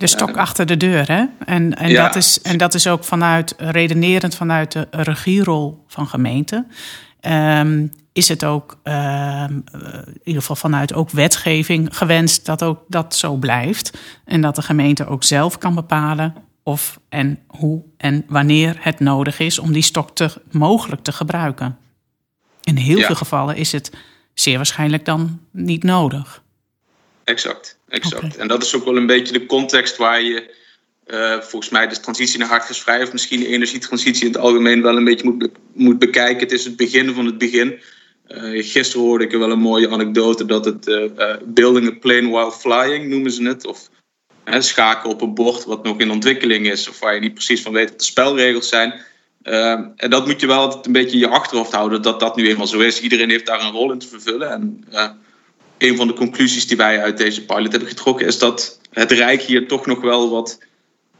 De 0.00 0.07
stok 0.07 0.37
achter 0.37 0.66
de 0.66 0.76
deur, 0.76 1.09
hè? 1.09 1.25
En, 1.45 1.75
en, 1.75 1.88
ja. 1.88 2.07
dat 2.07 2.16
is, 2.16 2.42
en 2.42 2.59
dat 2.59 2.75
is 2.75 2.87
ook 2.87 3.04
vanuit, 3.04 3.54
redenerend 3.59 4.35
vanuit 4.35 4.73
de 4.73 4.87
regierol 4.90 5.85
van 5.87 6.07
gemeenten. 6.07 6.71
Um, 7.21 7.90
is 8.12 8.28
het 8.28 8.45
ook, 8.45 8.78
uh, 8.85 9.45
in 9.49 10.21
ieder 10.25 10.40
geval 10.40 10.57
vanuit 10.57 10.95
ook 10.95 11.11
wetgeving, 11.11 11.97
gewenst 11.97 12.47
dat 12.47 12.62
ook 12.62 12.80
dat 12.88 13.14
zo 13.14 13.35
blijft. 13.35 13.99
En 14.25 14.40
dat 14.40 14.54
de 14.54 14.62
gemeente 14.62 15.07
ook 15.07 15.25
zelf 15.25 15.59
kan 15.59 15.75
bepalen 15.75 16.35
of 16.62 17.00
en 17.09 17.38
hoe 17.47 17.83
en 17.97 18.25
wanneer 18.28 18.76
het 18.78 19.00
nodig 19.00 19.38
is 19.38 19.59
om 19.59 19.73
die 19.73 19.83
stok 19.83 20.11
te, 20.11 20.42
mogelijk 20.50 21.02
te 21.02 21.12
gebruiken. 21.12 21.78
In 22.62 22.76
heel 22.76 22.99
ja. 22.99 23.07
veel 23.07 23.14
gevallen 23.14 23.57
is 23.57 23.73
het 23.73 23.92
zeer 24.35 24.57
waarschijnlijk 24.57 25.04
dan 25.04 25.40
niet 25.50 25.83
nodig. 25.83 26.42
Exact, 27.25 27.78
exact. 27.90 28.25
Okay. 28.25 28.38
En 28.38 28.49
dat 28.49 28.62
is 28.62 28.75
ook 28.75 28.85
wel 28.85 28.97
een 28.97 29.06
beetje 29.06 29.32
de 29.32 29.47
context 29.47 29.97
waar 29.97 30.23
je 30.23 30.59
uh, 31.06 31.40
volgens 31.40 31.70
mij 31.70 31.88
de 31.88 32.00
transitie 32.00 32.38
naar 32.38 32.49
hardgasvrij 32.49 33.02
of 33.02 33.12
misschien 33.12 33.40
de 33.40 33.47
energietransitie 33.47 34.26
in 34.26 34.32
het 34.32 34.40
algemeen 34.40 34.82
wel 34.82 34.97
een 34.97 35.04
beetje 35.04 35.25
moet, 35.25 35.38
be 35.38 35.50
moet 35.73 35.99
bekijken. 35.99 36.42
Het 36.42 36.52
is 36.52 36.64
het 36.64 36.76
begin 36.76 37.14
van 37.14 37.26
het 37.26 37.38
begin. 37.38 37.80
Uh, 38.28 38.64
gisteren 38.64 39.06
hoorde 39.06 39.25
ik 39.25 39.32
er 39.32 39.38
wel 39.38 39.50
een 39.50 39.59
mooie 39.59 39.90
anekdote 39.90 40.44
dat 40.44 40.64
het 40.64 40.88
uh, 40.88 41.04
uh, 41.18 41.35
building 41.44 41.87
a 41.87 41.99
plane 42.00 42.28
while 42.28 42.52
flying 42.52 43.09
noemen 43.09 43.30
ze 43.30 43.42
het. 43.42 43.66
Of 43.66 43.88
schaken 44.59 45.11
op 45.11 45.20
een 45.20 45.35
bord 45.35 45.64
wat 45.64 45.82
nog 45.82 45.99
in 45.99 46.11
ontwikkeling 46.11 46.70
is 46.70 46.88
of 46.88 47.00
waar 47.00 47.14
je 47.14 47.20
niet 47.20 47.35
precies 47.35 47.62
van 47.62 47.73
weet 47.73 47.88
wat 47.88 47.99
de 47.99 48.04
spelregels 48.04 48.68
zijn. 48.68 48.94
en 49.97 50.11
dat 50.11 50.26
moet 50.26 50.40
je 50.40 50.47
wel 50.47 50.59
altijd 50.59 50.87
een 50.87 50.92
beetje 50.92 51.12
in 51.12 51.18
je 51.18 51.28
achterhoofd 51.28 51.73
houden 51.73 52.02
dat 52.02 52.20
dat 52.20 52.37
nu 52.37 52.49
eenmaal 52.49 52.66
zo 52.66 52.78
is. 52.78 53.00
Iedereen 53.00 53.30
heeft 53.30 53.47
daar 53.47 53.64
een 53.64 53.73
rol 53.73 53.92
in 53.92 53.99
te 53.99 54.09
vervullen. 54.09 54.50
En 54.50 54.85
een 55.82 55.96
van 55.96 56.06
de 56.06 56.12
conclusies 56.12 56.66
die 56.66 56.76
wij 56.76 57.02
uit 57.02 57.18
deze 57.18 57.44
pilot 57.44 57.70
hebben 57.70 57.88
getrokken 57.88 58.26
is 58.26 58.38
dat 58.38 58.80
het 58.90 59.10
Rijk 59.10 59.42
hier 59.42 59.68
toch 59.68 59.87
nog 59.87 60.00
wel 60.00 60.30
wat 60.30 60.58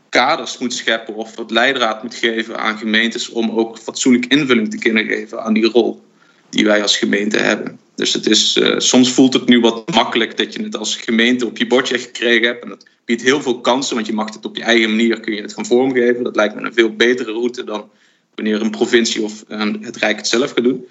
kaders 0.09 0.59
moet 0.59 0.75
scheppen 0.75 1.15
of 1.15 1.37
wat 1.37 1.51
leidraad 1.51 2.03
moet 2.03 2.15
geven 2.15 2.59
aan 2.59 2.79
gemeentes 2.79 3.29
om 3.29 3.51
ook 3.51 3.79
fatsoenlijk 3.79 4.27
invulling 4.27 4.71
te 4.71 4.79
kunnen 4.79 5.07
geven 5.07 5.43
aan 5.43 5.53
die 5.53 5.65
rol 5.65 6.03
die 6.51 6.65
wij 6.65 6.83
als 6.83 6.97
gemeente 6.97 7.39
hebben. 7.39 7.79
Dus 7.95 8.13
het 8.13 8.27
is, 8.27 8.57
uh, 8.57 8.79
soms 8.79 9.13
voelt 9.13 9.33
het 9.33 9.49
nu 9.49 9.61
wat 9.61 9.91
makkelijk 9.95 10.37
dat 10.37 10.53
je 10.53 10.63
het 10.63 10.77
als 10.77 10.97
gemeente 10.97 11.47
op 11.47 11.57
je 11.57 11.67
bordje 11.67 11.99
gekregen 11.99 12.47
hebt. 12.47 12.63
En 12.63 12.69
dat 12.69 12.87
biedt 13.05 13.23
heel 13.23 13.43
veel 13.43 13.61
kansen, 13.61 13.95
want 13.95 14.07
je 14.07 14.13
mag 14.13 14.35
het 14.35 14.45
op 14.45 14.57
je 14.57 14.63
eigen 14.63 14.91
manier 14.91 15.21
kun 15.21 15.35
je 15.35 15.43
het 15.43 15.55
gaan 15.55 15.67
vormgeven. 15.67 16.25
Dat 16.25 16.37
lijkt 16.37 16.55
me 16.55 16.61
een 16.61 16.75
veel 16.75 16.97
betere 16.97 17.33
route 17.33 17.65
dan 17.65 17.91
wanneer 18.35 18.61
een 18.61 18.71
provincie 18.71 19.23
of 19.23 19.45
het 19.81 19.97
Rijk 19.97 20.17
het 20.17 20.29
zelf 20.29 20.53
gaat 20.53 20.65
doen. 20.65 20.87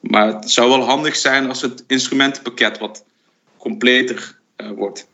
Maar 0.00 0.26
het 0.26 0.50
zou 0.50 0.68
wel 0.68 0.82
handig 0.82 1.16
zijn 1.16 1.48
als 1.48 1.62
het 1.62 1.84
instrumentenpakket 1.86 2.78
wat 2.78 3.04
completer 3.64 4.38
wordt. 4.76 5.08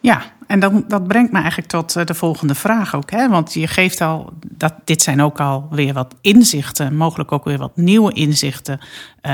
Ja, 0.00 0.22
en 0.46 0.60
dat, 0.60 0.90
dat 0.90 1.08
brengt 1.08 1.32
me 1.32 1.38
eigenlijk 1.38 1.68
tot 1.68 1.96
eh, 1.96 2.04
de 2.04 2.14
volgende 2.14 2.54
vraag 2.54 2.94
ook. 2.94 3.10
Hè? 3.10 3.28
Want 3.28 3.54
je 3.54 3.66
geeft 3.66 4.00
al, 4.00 4.32
dat, 4.46 4.74
dit 4.84 5.02
zijn 5.02 5.22
ook 5.22 5.40
al 5.40 5.68
weer 5.70 5.92
wat 5.92 6.14
inzichten, 6.20 6.96
mogelijk 6.96 7.32
ook 7.32 7.44
weer 7.44 7.58
wat 7.58 7.76
nieuwe 7.76 8.12
inzichten 8.12 8.78
uh, 8.78 9.32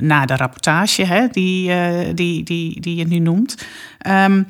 na 0.00 0.26
de 0.26 0.36
rapportage 0.36 1.04
hè, 1.04 1.28
die, 1.28 2.14
die, 2.14 2.42
die, 2.42 2.80
die 2.80 2.96
je 2.96 3.06
nu 3.06 3.18
noemt. 3.18 3.66
Um, 4.06 4.46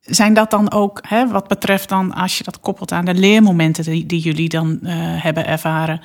zijn 0.00 0.34
dat 0.34 0.50
dan 0.50 0.72
ook, 0.72 1.00
hè, 1.08 1.28
wat 1.28 1.48
betreft 1.48 1.88
dan, 1.88 2.14
als 2.14 2.38
je 2.38 2.44
dat 2.44 2.60
koppelt 2.60 2.92
aan 2.92 3.04
de 3.04 3.14
leermomenten 3.14 3.84
die, 3.84 4.06
die 4.06 4.20
jullie 4.20 4.48
dan 4.48 4.78
hebben 4.86 5.46
ervaren, 5.46 6.00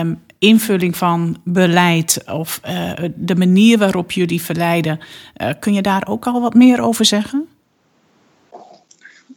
um, 0.00 0.20
invulling 0.40 0.96
van 0.96 1.40
beleid 1.44 2.22
of 2.26 2.60
uh, 2.66 2.92
de 3.14 3.36
manier 3.36 3.78
waarop 3.78 4.12
jullie 4.12 4.42
verleiden, 4.42 5.00
uh, 5.36 5.50
kun 5.60 5.74
je 5.74 5.82
daar 5.82 6.06
ook 6.08 6.26
al 6.26 6.40
wat 6.40 6.54
meer 6.54 6.80
over 6.80 7.04
zeggen? 7.04 7.48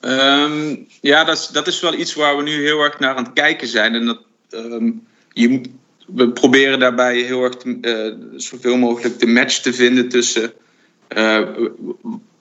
Um, 0.01 0.87
ja, 1.01 1.23
dat 1.23 1.37
is, 1.37 1.47
dat 1.47 1.67
is 1.67 1.81
wel 1.81 1.93
iets 1.93 2.13
waar 2.13 2.37
we 2.37 2.43
nu 2.43 2.63
heel 2.63 2.79
erg 2.79 2.99
naar 2.99 3.15
aan 3.15 3.23
het 3.23 3.33
kijken 3.33 3.67
zijn. 3.67 3.95
En 3.95 4.05
dat, 4.05 4.19
um, 4.51 5.07
je 5.33 5.61
we 6.07 6.29
proberen 6.29 6.79
daarbij 6.79 7.17
heel 7.17 7.43
erg 7.43 7.63
uh, 7.63 8.13
zoveel 8.35 8.77
mogelijk 8.77 9.19
de 9.19 9.27
match 9.27 9.59
te 9.59 9.73
vinden 9.73 10.09
tussen 10.09 10.53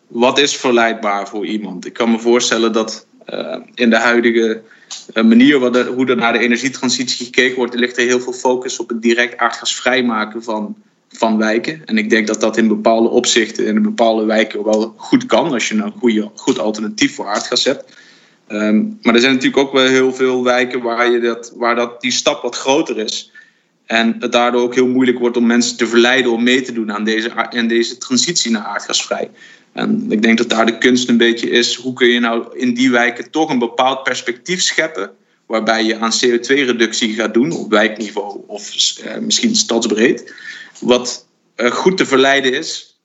wat 0.09 0.38
is 0.38 0.57
verleidbaar 0.57 1.28
voor 1.28 1.47
iemand. 1.47 1.87
Ik 1.87 1.92
kan 1.92 2.11
me 2.11 2.19
voorstellen 2.19 2.73
dat 2.73 3.07
in 3.75 3.91
de 3.91 3.99
huidige 3.99 4.62
manier 5.14 5.59
wat 5.59 5.87
hoe 5.87 6.07
er 6.07 6.17
naar 6.17 6.33
de 6.33 6.38
energietransitie 6.38 7.25
gekeken 7.25 7.57
wordt, 7.57 7.75
ligt 7.75 7.97
er 7.97 8.05
heel 8.05 8.21
veel 8.21 8.33
focus 8.33 8.79
op 8.79 8.88
het 8.88 9.02
direct 9.02 9.37
aardgasvrij 9.37 10.02
maken 10.02 10.43
van 10.43 10.76
van 11.12 11.38
wijken. 11.38 11.83
En 11.85 11.99
ik 11.99 12.11
denk 12.11 12.26
dat 12.26 12.41
dat 12.41 12.57
in 12.57 12.69
bepaalde 12.69 13.09
opzichten 13.09 13.67
in 13.67 13.83
bepaalde 13.83 14.25
wijken 14.25 14.64
wel 14.64 14.95
goed 14.97 15.26
kan 15.26 15.52
als 15.52 15.69
je 15.69 15.75
een 15.75 15.93
goede, 15.99 16.31
goed 16.35 16.59
alternatief 16.59 17.14
voor 17.14 17.26
aardgas 17.26 17.64
hebt. 17.64 17.85
Um, 18.49 18.99
maar 19.02 19.14
er 19.14 19.21
zijn 19.21 19.33
natuurlijk 19.33 19.62
ook 19.62 19.73
wel 19.73 19.87
heel 19.87 20.14
veel 20.14 20.45
wijken 20.45 20.83
waar, 20.83 21.11
je 21.11 21.21
dat, 21.21 21.52
waar 21.57 21.75
dat, 21.75 22.00
die 22.00 22.11
stap 22.11 22.43
wat 22.43 22.57
groter 22.57 22.99
is. 22.99 23.31
En 23.87 24.17
het 24.19 24.33
daardoor 24.33 24.62
ook 24.62 24.75
heel 24.75 24.87
moeilijk 24.87 25.19
wordt 25.19 25.37
om 25.37 25.47
mensen 25.47 25.76
te 25.76 25.87
verleiden 25.87 26.33
om 26.33 26.43
mee 26.43 26.62
te 26.62 26.73
doen 26.73 26.93
aan 26.93 27.05
deze, 27.05 27.35
aan 27.35 27.67
deze 27.67 27.99
transitie 27.99 28.50
naar 28.50 28.62
aardgasvrij. 28.62 29.31
En 29.73 30.12
ik 30.12 30.23
denk 30.23 30.38
dat 30.38 30.49
daar 30.49 30.67
de 30.67 30.79
kunst 30.79 31.09
een 31.09 31.17
beetje 31.17 31.50
is, 31.50 31.75
hoe 31.75 31.93
kun 31.93 32.09
je 32.09 32.21
nou 32.21 32.59
in 32.59 32.75
die 32.75 32.91
wijken 32.91 33.31
toch 33.31 33.50
een 33.50 33.59
bepaald 33.59 34.02
perspectief 34.02 34.62
scheppen, 34.62 35.11
waarbij 35.47 35.85
je 35.85 35.99
aan 35.99 36.12
CO2-reductie 36.12 37.14
gaat 37.14 37.35
doen 37.35 37.52
op 37.52 37.71
wijkniveau 37.71 38.41
of 38.47 38.97
uh, 39.05 39.19
misschien 39.19 39.57
stadsbreed 39.57 40.35
wat 40.81 41.26
uh, 41.57 41.71
goed 41.71 41.97
te 41.97 42.07
verleiden 42.07 42.52
is. 42.52 42.97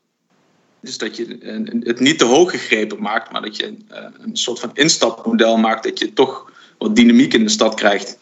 Dus 0.82 0.98
dat 0.98 1.18
je 1.18 1.38
het 1.84 2.00
niet 2.00 2.18
te 2.18 2.26
hoog 2.26 2.52
gegrepen 2.52 3.02
maakt, 3.02 3.32
maar 3.32 3.42
dat 3.42 3.58
je 3.58 3.66
uh, 3.66 3.98
een 4.20 4.38
soort 4.38 4.60
van 4.60 4.72
instapmodel 4.74 5.58
maakt, 5.58 5.84
dat 5.84 6.00
je 6.00 6.14
toch 6.14 6.52
wat 6.78 6.96
dynamiek 6.96 7.34
in 7.34 7.44
de 7.44 7.50
stad 7.50 7.76
krijgt. 7.76 8.18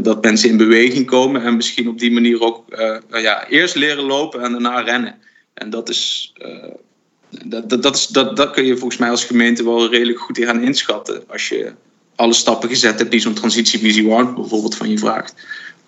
Dat 0.00 0.22
mensen 0.22 0.48
in 0.48 0.56
beweging 0.56 1.06
komen 1.06 1.42
en 1.42 1.56
misschien 1.56 1.88
op 1.88 1.98
die 1.98 2.12
manier 2.12 2.40
ook 2.40 2.64
ja, 3.10 3.48
eerst 3.48 3.74
leren 3.74 4.04
lopen 4.04 4.42
en 4.42 4.52
daarna 4.52 4.80
rennen. 4.80 5.18
En 5.54 5.70
dat 5.70 5.88
is, 5.88 6.32
dat, 7.30 7.70
dat, 7.70 7.82
dat, 7.82 7.96
is 7.96 8.06
dat, 8.06 8.36
dat 8.36 8.50
kun 8.50 8.64
je 8.64 8.76
volgens 8.76 9.00
mij 9.00 9.10
als 9.10 9.24
gemeente 9.24 9.64
wel 9.64 9.90
redelijk 9.90 10.18
goed 10.18 10.38
gaan 10.38 10.62
inschatten. 10.62 11.22
Als 11.28 11.48
je 11.48 11.72
alle 12.16 12.32
stappen 12.32 12.68
gezet 12.68 12.98
hebt 12.98 13.10
die 13.10 13.20
zo'n 13.20 13.34
transitievisie 13.34 14.08
warmt 14.08 14.34
bijvoorbeeld 14.34 14.76
van 14.76 14.90
je 14.90 14.98
vraagt. 14.98 15.34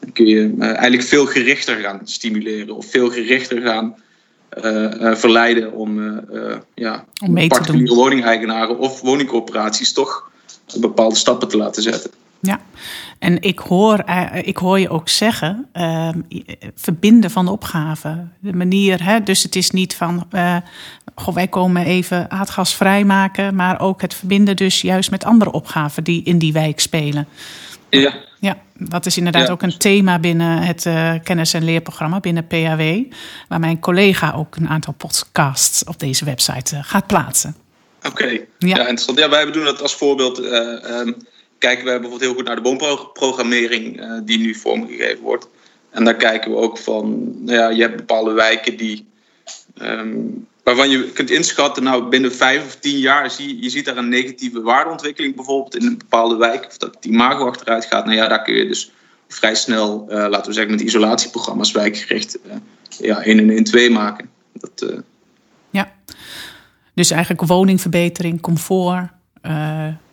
Dan 0.00 0.12
kun 0.12 0.26
je 0.26 0.54
uh, 0.58 0.64
eigenlijk 0.64 1.02
veel 1.02 1.26
gerichter 1.26 1.76
gaan 1.76 2.00
stimuleren 2.04 2.76
of 2.76 2.86
veel 2.86 3.10
gerichter 3.10 3.60
gaan 3.60 3.94
uh, 4.64 4.82
uh, 4.82 5.14
verleiden 5.14 5.72
om, 5.72 6.20
ja, 6.74 7.04
om 7.24 7.48
particuliere 7.48 7.94
woningeigenaren 7.94 8.78
of 8.78 9.00
woningcorporaties 9.00 9.92
toch 9.92 10.30
bepaalde 10.80 11.14
stappen 11.14 11.48
te 11.48 11.56
laten 11.56 11.82
zetten. 11.82 12.10
Ja, 12.40 12.60
en 13.18 13.42
ik 13.42 13.58
hoor, 13.58 14.04
ik 14.42 14.56
hoor 14.56 14.78
je 14.78 14.88
ook 14.88 15.08
zeggen, 15.08 15.68
ehm, 15.72 16.20
verbinden 16.74 17.30
van 17.30 17.48
opgaven. 17.48 18.32
De 18.38 18.52
manier, 18.52 19.04
hè, 19.04 19.22
dus 19.22 19.42
het 19.42 19.56
is 19.56 19.70
niet 19.70 19.96
van, 19.96 20.28
goh, 21.14 21.34
wij 21.34 21.48
komen 21.48 21.84
even 21.84 22.30
aardgas 22.30 22.74
vrijmaken, 22.74 23.54
maar 23.54 23.80
ook 23.80 24.00
het 24.00 24.14
verbinden 24.14 24.56
dus 24.56 24.80
juist 24.80 25.10
met 25.10 25.24
andere 25.24 25.52
opgaven 25.52 26.04
die 26.04 26.22
in 26.22 26.38
die 26.38 26.52
wijk 26.52 26.80
spelen. 26.80 27.26
Ja. 27.90 28.14
Ja, 28.40 28.56
dat 28.74 29.06
is 29.06 29.16
inderdaad 29.16 29.46
ja. 29.46 29.52
ook 29.52 29.62
een 29.62 29.78
thema 29.78 30.18
binnen 30.18 30.58
het 30.58 30.84
uh, 30.84 31.14
kennis- 31.24 31.54
en 31.54 31.64
leerprogramma 31.64 32.20
binnen 32.20 32.46
PAW. 32.46 33.02
Waar 33.48 33.60
mijn 33.60 33.80
collega 33.80 34.32
ook 34.32 34.56
een 34.56 34.68
aantal 34.68 34.94
podcasts 34.94 35.84
op 35.84 35.98
deze 35.98 36.24
website 36.24 36.82
gaat 36.82 37.06
plaatsen. 37.06 37.56
Oké, 37.98 38.08
okay. 38.08 38.48
ja. 38.58 38.68
ja. 38.68 38.78
interessant. 38.78 39.18
Ja, 39.18 39.28
wij 39.28 39.50
doen 39.50 39.64
dat 39.64 39.82
als 39.82 39.94
voorbeeld. 39.94 40.38
Um, 40.38 41.16
kijken 41.60 41.84
wij 41.84 42.00
bijvoorbeeld 42.00 42.30
heel 42.30 42.34
goed 42.34 42.46
naar 42.46 42.56
de 42.56 42.62
boomprogrammering 42.62 44.02
die 44.24 44.38
nu 44.38 44.54
vormgegeven 44.54 45.20
wordt. 45.20 45.48
En 45.90 46.04
daar 46.04 46.16
kijken 46.16 46.50
we 46.50 46.56
ook 46.56 46.78
van, 46.78 47.34
nou 47.44 47.58
ja, 47.58 47.68
je 47.68 47.82
hebt 47.82 47.96
bepaalde 47.96 48.32
wijken 48.32 48.76
die 48.76 49.06
um, 49.82 50.46
waarvan 50.62 50.90
je 50.90 51.10
kunt 51.12 51.30
inschatten, 51.30 51.82
nou 51.82 52.08
binnen 52.08 52.34
vijf 52.34 52.64
of 52.64 52.74
tien 52.74 52.98
jaar 52.98 53.30
zie 53.30 53.62
je, 53.62 53.70
ziet 53.70 53.84
daar 53.84 53.96
een 53.96 54.08
negatieve 54.08 54.62
waardeontwikkeling 54.62 55.34
bijvoorbeeld 55.34 55.76
in 55.76 55.86
een 55.86 55.98
bepaalde 55.98 56.36
wijk, 56.36 56.66
of 56.66 56.76
dat 56.76 56.96
die 57.00 57.12
imago 57.12 57.46
achteruit 57.46 57.84
gaat. 57.84 58.04
Nou 58.04 58.16
ja, 58.16 58.28
daar 58.28 58.42
kun 58.42 58.54
je 58.54 58.66
dus 58.66 58.92
vrij 59.28 59.54
snel, 59.54 60.06
uh, 60.08 60.16
laten 60.16 60.46
we 60.46 60.52
zeggen, 60.52 60.72
met 60.72 60.80
isolatieprogramma's 60.80 61.72
wijkgericht 61.72 62.38
uh, 62.46 62.52
ja, 62.98 63.22
1 63.22 63.38
en 63.38 63.50
1 63.50 63.64
2 63.64 63.90
maken. 63.90 64.30
Dat. 64.52 64.86
Ja, 65.70 65.92
dus 66.94 67.10
eigenlijk 67.10 67.46
woningverbetering, 67.46 68.40
comfort, 68.40 69.08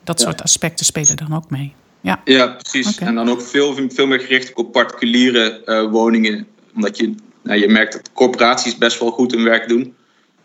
dat 0.08 0.22
soort 0.22 0.42
aspecten 0.42 0.86
spelen 0.86 1.16
dan 1.16 1.34
ook 1.34 1.50
mee. 1.50 1.74
Ja, 2.02 2.22
ja 2.26 2.48
precies. 2.48 2.96
Okay. 2.96 3.08
En 3.08 3.16
dan 3.16 3.30
ook 3.30 3.42
veel, 3.42 3.76
veel 3.90 4.08
meer 4.08 4.20
gericht 4.20 4.54
op 4.54 4.72
particuliere 4.72 5.62
woningen, 5.92 6.48
omdat 6.76 6.98
je, 6.98 7.16
nou, 7.44 7.60
je 7.60 7.68
merkt 7.68 7.94
dat 7.94 8.12
corporaties 8.14 8.78
best 8.78 9.00
wel 9.00 9.12
goed 9.12 9.32
hun 9.32 9.44
werk 9.44 9.68
doen 9.68 9.96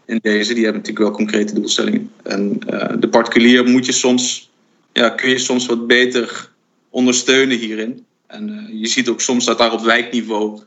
in 0.07 0.19
deze. 0.23 0.54
Die 0.54 0.64
hebben 0.64 0.83
natuurlijk 0.83 1.09
wel 1.09 1.16
concrete 1.16 1.54
doelstellingen. 1.54 2.11
En 2.23 2.59
uh, 2.71 2.88
de 2.99 3.09
particulier 3.09 3.64
moet 3.64 3.87
je 3.87 3.92
soms, 3.92 4.50
ja, 4.92 5.09
kun 5.09 5.28
je 5.28 5.38
soms 5.38 5.66
wat 5.66 5.87
beter 5.87 6.50
ondersteunen 6.90 7.59
hierin. 7.59 8.04
En 8.26 8.49
uh, 8.49 8.81
je 8.81 8.87
ziet 8.87 9.09
ook 9.09 9.21
soms 9.21 9.45
dat 9.45 9.59
daar 9.59 9.73
op 9.73 9.81
wijkniveau 9.81 10.61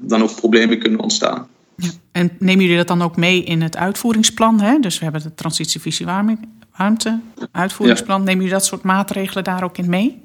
dan 0.00 0.22
ook 0.22 0.34
problemen 0.34 0.78
kunnen 0.78 1.00
ontstaan. 1.00 1.48
Ja. 1.76 1.88
En 2.12 2.30
nemen 2.38 2.62
jullie 2.62 2.76
dat 2.76 2.88
dan 2.88 3.02
ook 3.02 3.16
mee 3.16 3.44
in 3.44 3.62
het 3.62 3.76
uitvoeringsplan? 3.76 4.60
Hè? 4.60 4.78
Dus 4.78 4.98
we 4.98 5.04
hebben 5.04 5.22
de 5.22 5.34
transitievisie 5.34 6.06
warmte, 6.78 7.20
uitvoeringsplan. 7.52 8.18
Nemen 8.24 8.36
jullie 8.36 8.58
dat 8.58 8.64
soort 8.64 8.82
maatregelen 8.82 9.44
daar 9.44 9.64
ook 9.64 9.78
in 9.78 9.88
mee? 9.88 10.24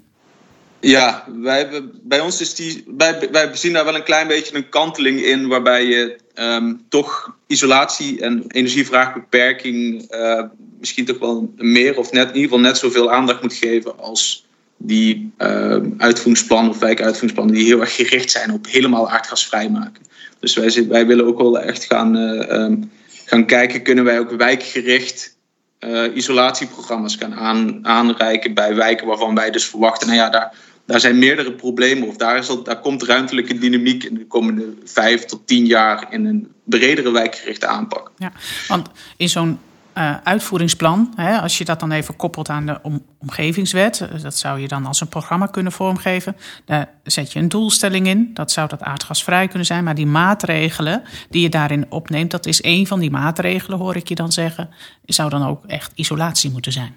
Ja, 0.79 1.25
wij, 1.41 1.83
bij 2.03 2.19
ons 2.19 2.41
is 2.41 2.55
die. 2.55 2.83
Wij, 2.97 3.29
wij 3.31 3.49
zien 3.53 3.73
daar 3.73 3.85
wel 3.85 3.95
een 3.95 4.03
klein 4.03 4.27
beetje 4.27 4.55
een 4.55 4.69
kanteling 4.69 5.19
in, 5.19 5.47
waarbij 5.47 5.85
je 5.85 6.17
um, 6.35 6.81
toch 6.89 7.35
isolatie 7.47 8.21
en 8.21 8.43
energievraagbeperking 8.47 10.07
uh, 10.11 10.43
misschien 10.79 11.05
toch 11.05 11.19
wel 11.19 11.53
meer 11.55 11.97
of 11.97 12.11
net, 12.11 12.27
in 12.27 12.35
ieder 12.35 12.49
geval 12.49 12.59
net 12.59 12.77
zoveel 12.77 13.11
aandacht 13.11 13.41
moet 13.41 13.53
geven 13.53 13.99
als 13.99 14.45
die 14.77 15.31
uh, 15.37 15.77
uitvoeringsplannen 15.97 16.71
of 16.71 16.79
wijkuitvoeringsplannen 16.79 17.55
die 17.55 17.65
heel 17.65 17.79
erg 17.79 17.95
gericht 17.95 18.31
zijn 18.31 18.51
op 18.51 18.67
helemaal 18.67 19.09
aardgasvrij 19.09 19.69
maken. 19.69 20.03
Dus 20.39 20.53
wij, 20.53 20.87
wij 20.87 21.07
willen 21.07 21.25
ook 21.25 21.37
wel 21.37 21.59
echt 21.59 21.83
gaan, 21.83 22.17
uh, 22.17 22.61
um, 22.61 22.91
gaan 23.25 23.45
kijken, 23.45 23.81
kunnen 23.81 24.03
wij 24.03 24.19
ook 24.19 24.31
wijkgericht 24.31 25.35
isolatieprogramma's 26.13 27.15
gaan 27.15 27.35
aan, 27.35 27.87
aanreiken 27.87 28.53
bij 28.53 28.75
wijken 28.75 29.07
waarvan 29.07 29.35
wij 29.35 29.51
dus 29.51 29.65
verwachten, 29.65 30.07
nou 30.07 30.19
ja, 30.19 30.29
daar 30.29 30.53
daar 30.85 30.99
zijn 30.99 31.19
meerdere 31.19 31.51
problemen. 31.51 32.07
Of 32.07 32.15
daar, 32.15 32.37
is 32.37 32.49
al, 32.49 32.63
daar 32.63 32.79
komt 32.79 33.03
ruimtelijke 33.03 33.57
dynamiek 33.57 34.03
in 34.03 34.13
de 34.13 34.27
komende 34.27 34.73
vijf 34.83 35.25
tot 35.25 35.47
tien 35.47 35.65
jaar 35.65 36.07
in 36.09 36.25
een 36.25 36.51
bredere 36.63 37.11
wijkgerichte 37.11 37.67
aanpak. 37.67 38.11
Ja, 38.17 38.31
want 38.67 38.89
in 39.17 39.29
zo'n 39.29 39.59
uh, 39.97 40.15
uitvoeringsplan, 40.23 41.13
hè, 41.15 41.39
als 41.39 41.57
je 41.57 41.65
dat 41.65 41.79
dan 41.79 41.91
even 41.91 42.15
koppelt 42.15 42.49
aan 42.49 42.65
de 42.65 42.79
om, 42.81 43.05
omgevingswet, 43.17 44.07
dat 44.21 44.37
zou 44.37 44.59
je 44.59 44.67
dan 44.67 44.85
als 44.85 45.01
een 45.01 45.07
programma 45.07 45.45
kunnen 45.45 45.71
vormgeven. 45.71 46.35
Daar 46.65 46.89
zet 47.03 47.33
je 47.33 47.39
een 47.39 47.49
doelstelling 47.49 48.07
in, 48.07 48.31
dat 48.33 48.51
zou 48.51 48.67
dat 48.67 48.81
aardgasvrij 48.81 49.47
kunnen 49.47 49.65
zijn. 49.65 49.83
Maar 49.83 49.95
die 49.95 50.05
maatregelen 50.05 51.03
die 51.29 51.41
je 51.41 51.49
daarin 51.49 51.85
opneemt, 51.89 52.31
dat 52.31 52.45
is 52.45 52.61
één 52.61 52.87
van 52.87 52.99
die 52.99 53.11
maatregelen, 53.11 53.79
hoor 53.79 53.95
ik 53.95 54.07
je 54.07 54.15
dan 54.15 54.31
zeggen, 54.31 54.69
zou 55.05 55.29
dan 55.29 55.47
ook 55.47 55.65
echt 55.65 55.91
isolatie 55.95 56.51
moeten 56.51 56.71
zijn. 56.71 56.95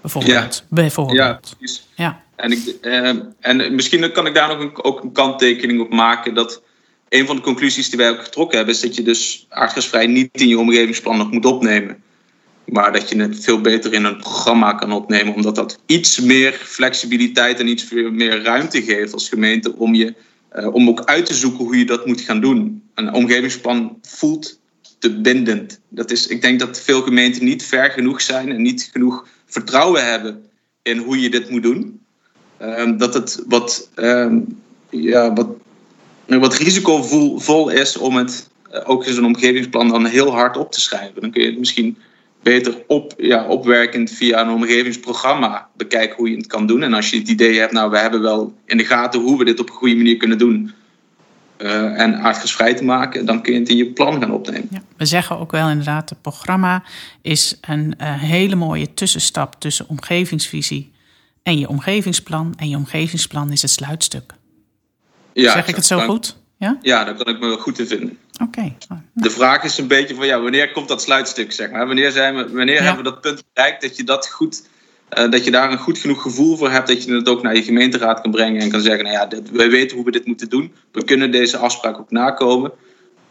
Bijvoorbeeld. 0.00 0.54
Ja, 0.56 0.64
Bijvoorbeeld. 0.68 1.18
ja 1.18 1.40
precies. 1.56 1.86
Ja. 1.94 2.22
En, 2.36 2.52
ik, 2.52 2.76
eh, 2.80 3.14
en 3.40 3.74
misschien 3.74 4.12
kan 4.12 4.26
ik 4.26 4.34
daar 4.34 4.48
nog 4.48 4.58
een, 4.58 4.84
ook 4.84 5.02
een 5.02 5.12
kanttekening 5.12 5.80
op 5.80 5.90
maken 5.90 6.34
dat 6.34 6.62
een 7.08 7.26
van 7.26 7.36
de 7.36 7.42
conclusies 7.42 7.88
die 7.88 7.98
wij 7.98 8.10
ook 8.10 8.22
getrokken 8.22 8.56
hebben, 8.56 8.74
is 8.74 8.80
dat 8.80 8.94
je 8.94 9.02
dus 9.02 9.46
aardgasvrij 9.48 10.06
niet 10.06 10.28
in 10.32 10.48
je 10.48 10.58
omgevingsplan 10.58 11.16
nog 11.16 11.30
moet 11.30 11.44
opnemen. 11.44 12.02
Maar 12.64 12.92
dat 12.92 13.08
je 13.08 13.16
het 13.16 13.44
veel 13.44 13.60
beter 13.60 13.92
in 13.92 14.04
een 14.04 14.16
programma 14.16 14.72
kan 14.72 14.92
opnemen, 14.92 15.34
omdat 15.34 15.54
dat 15.54 15.78
iets 15.86 16.20
meer 16.20 16.52
flexibiliteit 16.52 17.60
en 17.60 17.68
iets 17.68 17.90
meer 17.90 18.42
ruimte 18.42 18.82
geeft 18.82 19.12
als 19.12 19.28
gemeente 19.28 19.76
om, 19.76 19.94
je, 19.94 20.14
uh, 20.56 20.74
om 20.74 20.88
ook 20.88 21.04
uit 21.04 21.26
te 21.26 21.34
zoeken 21.34 21.64
hoe 21.64 21.78
je 21.78 21.84
dat 21.84 22.06
moet 22.06 22.20
gaan 22.20 22.40
doen. 22.40 22.82
Een 22.94 23.12
omgevingsplan 23.12 23.98
voelt 24.02 24.60
te 24.98 25.20
bindend. 25.20 25.80
Dat 25.88 26.10
is, 26.10 26.26
ik 26.26 26.42
denk 26.42 26.60
dat 26.60 26.80
veel 26.80 27.02
gemeenten 27.02 27.44
niet 27.44 27.64
ver 27.64 27.90
genoeg 27.90 28.20
zijn 28.20 28.52
en 28.52 28.62
niet 28.62 28.88
genoeg 28.92 29.26
vertrouwen 29.46 30.06
hebben 30.06 30.44
in 30.82 30.98
hoe 30.98 31.20
je 31.20 31.30
dit 31.30 31.50
moet 31.50 31.62
doen. 31.62 32.00
Um, 32.62 32.96
dat 32.98 33.14
het 33.14 33.42
wat, 33.46 33.90
um, 33.96 34.58
ja, 34.90 35.32
wat, 35.32 35.48
wat 36.26 36.54
risicovol 36.54 37.68
is 37.68 37.96
om 37.96 38.16
het 38.16 38.50
uh, 38.72 38.80
ook 38.84 39.06
in 39.06 39.12
zo'n 39.12 39.24
omgevingsplan 39.24 39.88
dan 39.88 40.06
heel 40.06 40.32
hard 40.32 40.56
op 40.56 40.72
te 40.72 40.80
schrijven. 40.80 41.20
Dan 41.20 41.30
kun 41.30 41.42
je 41.42 41.48
het 41.48 41.58
misschien 41.58 41.96
beter 42.42 42.82
op, 42.86 43.14
ja, 43.16 43.46
opwerkend 43.46 44.10
via 44.10 44.40
een 44.40 44.50
omgevingsprogramma 44.50 45.68
bekijken 45.76 46.16
hoe 46.16 46.30
je 46.30 46.36
het 46.36 46.46
kan 46.46 46.66
doen. 46.66 46.82
En 46.82 46.94
als 46.94 47.10
je 47.10 47.18
het 47.18 47.28
idee 47.28 47.58
hebt, 47.58 47.72
nou, 47.72 47.90
we 47.90 47.98
hebben 47.98 48.22
wel 48.22 48.54
in 48.66 48.76
de 48.76 48.84
gaten 48.84 49.20
hoe 49.20 49.38
we 49.38 49.44
dit 49.44 49.60
op 49.60 49.68
een 49.68 49.74
goede 49.74 49.96
manier 49.96 50.16
kunnen 50.16 50.38
doen. 50.38 50.72
Uh, 51.58 52.00
en 52.00 52.16
aardgasvrij 52.16 52.74
te 52.74 52.84
maken, 52.84 53.26
dan 53.26 53.42
kun 53.42 53.52
je 53.52 53.58
het 53.58 53.68
in 53.68 53.76
je 53.76 53.86
plan 53.86 54.20
gaan 54.20 54.32
opnemen. 54.32 54.68
Ja, 54.70 54.82
we 54.96 55.04
zeggen 55.04 55.38
ook 55.38 55.50
wel 55.50 55.68
inderdaad, 55.68 56.10
het 56.10 56.22
programma 56.22 56.84
is 57.22 57.58
een 57.60 57.94
uh, 58.00 58.22
hele 58.22 58.54
mooie 58.54 58.94
tussenstap 58.94 59.54
tussen 59.58 59.88
omgevingsvisie 59.88 60.92
en 61.42 61.58
je 61.58 61.68
omgevingsplan. 61.68 62.54
En 62.56 62.68
je 62.68 62.76
omgevingsplan 62.76 63.52
is 63.52 63.62
het 63.62 63.70
sluitstuk. 63.70 64.34
Ja, 65.34 65.52
zeg 65.52 65.68
ik 65.68 65.76
het 65.76 65.86
zo 65.86 65.98
goed? 65.98 66.36
Ja? 66.58 66.78
ja, 66.82 67.04
daar 67.04 67.14
kan 67.14 67.34
ik 67.34 67.40
me 67.40 67.46
wel 67.46 67.56
goed 67.56 67.78
in 67.78 67.86
vinden. 67.86 68.18
Oké. 68.32 68.42
Okay. 68.42 68.76
Oh, 68.90 68.98
de 69.12 69.30
vraag 69.30 69.64
is 69.64 69.78
een 69.78 69.86
beetje 69.86 70.14
van 70.14 70.26
ja, 70.26 70.40
wanneer 70.40 70.72
komt 70.72 70.88
dat 70.88 71.02
sluitstuk, 71.02 71.52
zeg 71.52 71.70
maar? 71.70 71.86
Wanneer, 71.86 72.10
zijn 72.10 72.36
we, 72.36 72.52
wanneer 72.52 72.82
hebben 72.82 73.04
we 73.04 73.10
dat 73.10 73.20
punt 73.20 73.42
bereikt 73.52 73.82
dat 73.82 73.96
je 73.96 74.04
dat 74.04 74.28
goed 74.28 74.62
uh, 75.18 75.30
dat 75.30 75.44
je 75.44 75.50
daar 75.50 75.72
een 75.72 75.78
goed 75.78 75.98
genoeg 75.98 76.22
gevoel 76.22 76.56
voor 76.56 76.70
hebt 76.70 76.88
dat 76.88 77.04
je 77.04 77.14
het 77.14 77.28
ook 77.28 77.42
naar 77.42 77.56
je 77.56 77.62
gemeenteraad 77.62 78.20
kan 78.20 78.30
brengen 78.30 78.60
en 78.60 78.70
kan 78.70 78.80
zeggen, 78.80 79.04
nou 79.04 79.16
ja, 79.16 79.26
dit, 79.26 79.50
wij 79.50 79.70
weten 79.70 79.96
hoe 79.96 80.04
we 80.04 80.10
dit 80.10 80.26
moeten 80.26 80.48
doen. 80.48 80.72
We 80.92 81.04
kunnen 81.04 81.30
deze 81.30 81.56
afspraak 81.56 81.98
ook 81.98 82.10
nakomen. 82.10 82.72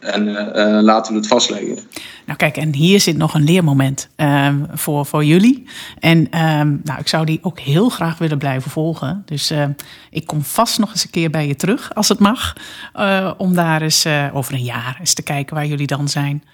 En 0.04 0.28
uh, 0.28 0.34
uh, 0.34 0.82
laten 0.82 1.12
we 1.12 1.18
het 1.18 1.28
vastleggen. 1.28 1.78
Nou 2.26 2.38
kijk, 2.38 2.56
en 2.56 2.74
hier 2.74 3.00
zit 3.00 3.16
nog 3.16 3.34
een 3.34 3.44
leermoment 3.44 4.08
uh, 4.16 4.48
voor, 4.70 5.06
voor 5.06 5.24
jullie. 5.24 5.66
En 5.98 6.18
um, 6.18 6.80
nou, 6.84 7.00
ik 7.00 7.08
zou 7.08 7.24
die 7.24 7.38
ook 7.42 7.58
heel 7.58 7.88
graag 7.88 8.18
willen 8.18 8.38
blijven 8.38 8.70
volgen. 8.70 9.22
Dus 9.24 9.52
uh, 9.52 9.64
ik 10.10 10.26
kom 10.26 10.42
vast 10.42 10.78
nog 10.78 10.90
eens 10.90 11.04
een 11.04 11.10
keer 11.10 11.30
bij 11.30 11.46
je 11.46 11.56
terug, 11.56 11.94
als 11.94 12.08
het 12.08 12.18
mag. 12.18 12.56
Uh, 12.96 13.30
om 13.36 13.54
daar 13.54 13.82
eens 13.82 14.06
over 14.32 14.54
een 14.54 14.64
jaar 14.64 14.96
eens 15.00 15.14
te 15.14 15.22
kijken 15.22 15.54
waar 15.54 15.66
jullie 15.66 15.86
dan 15.86 16.08
zijn. 16.08 16.44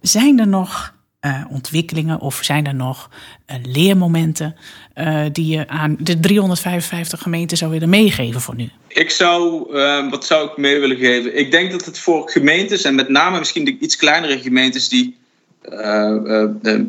Zijn 0.00 0.38
er 0.38 0.48
nog 0.48 0.94
uh, 1.26 1.44
ontwikkelingen 1.50 2.20
of 2.20 2.38
zijn 2.42 2.66
er 2.66 2.74
nog 2.74 3.10
uh, 3.50 3.56
leermomenten 3.62 4.56
uh, 4.94 5.24
die 5.32 5.46
je 5.56 5.68
aan 5.68 5.96
de 5.98 6.20
355 6.20 7.22
gemeenten 7.22 7.56
zou 7.56 7.70
willen 7.70 7.88
meegeven 7.88 8.40
voor 8.40 8.54
nu? 8.54 8.68
Ik 8.88 9.10
zou, 9.10 9.66
wat 10.10 10.24
zou 10.24 10.50
ik 10.50 10.56
mee 10.56 10.80
willen 10.80 10.96
geven? 10.96 11.38
Ik 11.38 11.50
denk 11.50 11.70
dat 11.70 11.84
het 11.84 11.98
voor 11.98 12.30
gemeentes 12.30 12.82
en 12.82 12.94
met 12.94 13.08
name 13.08 13.38
misschien 13.38 13.64
de 13.64 13.78
iets 13.78 13.96
kleinere 13.96 14.38
gemeentes 14.38 14.88
die 14.88 15.18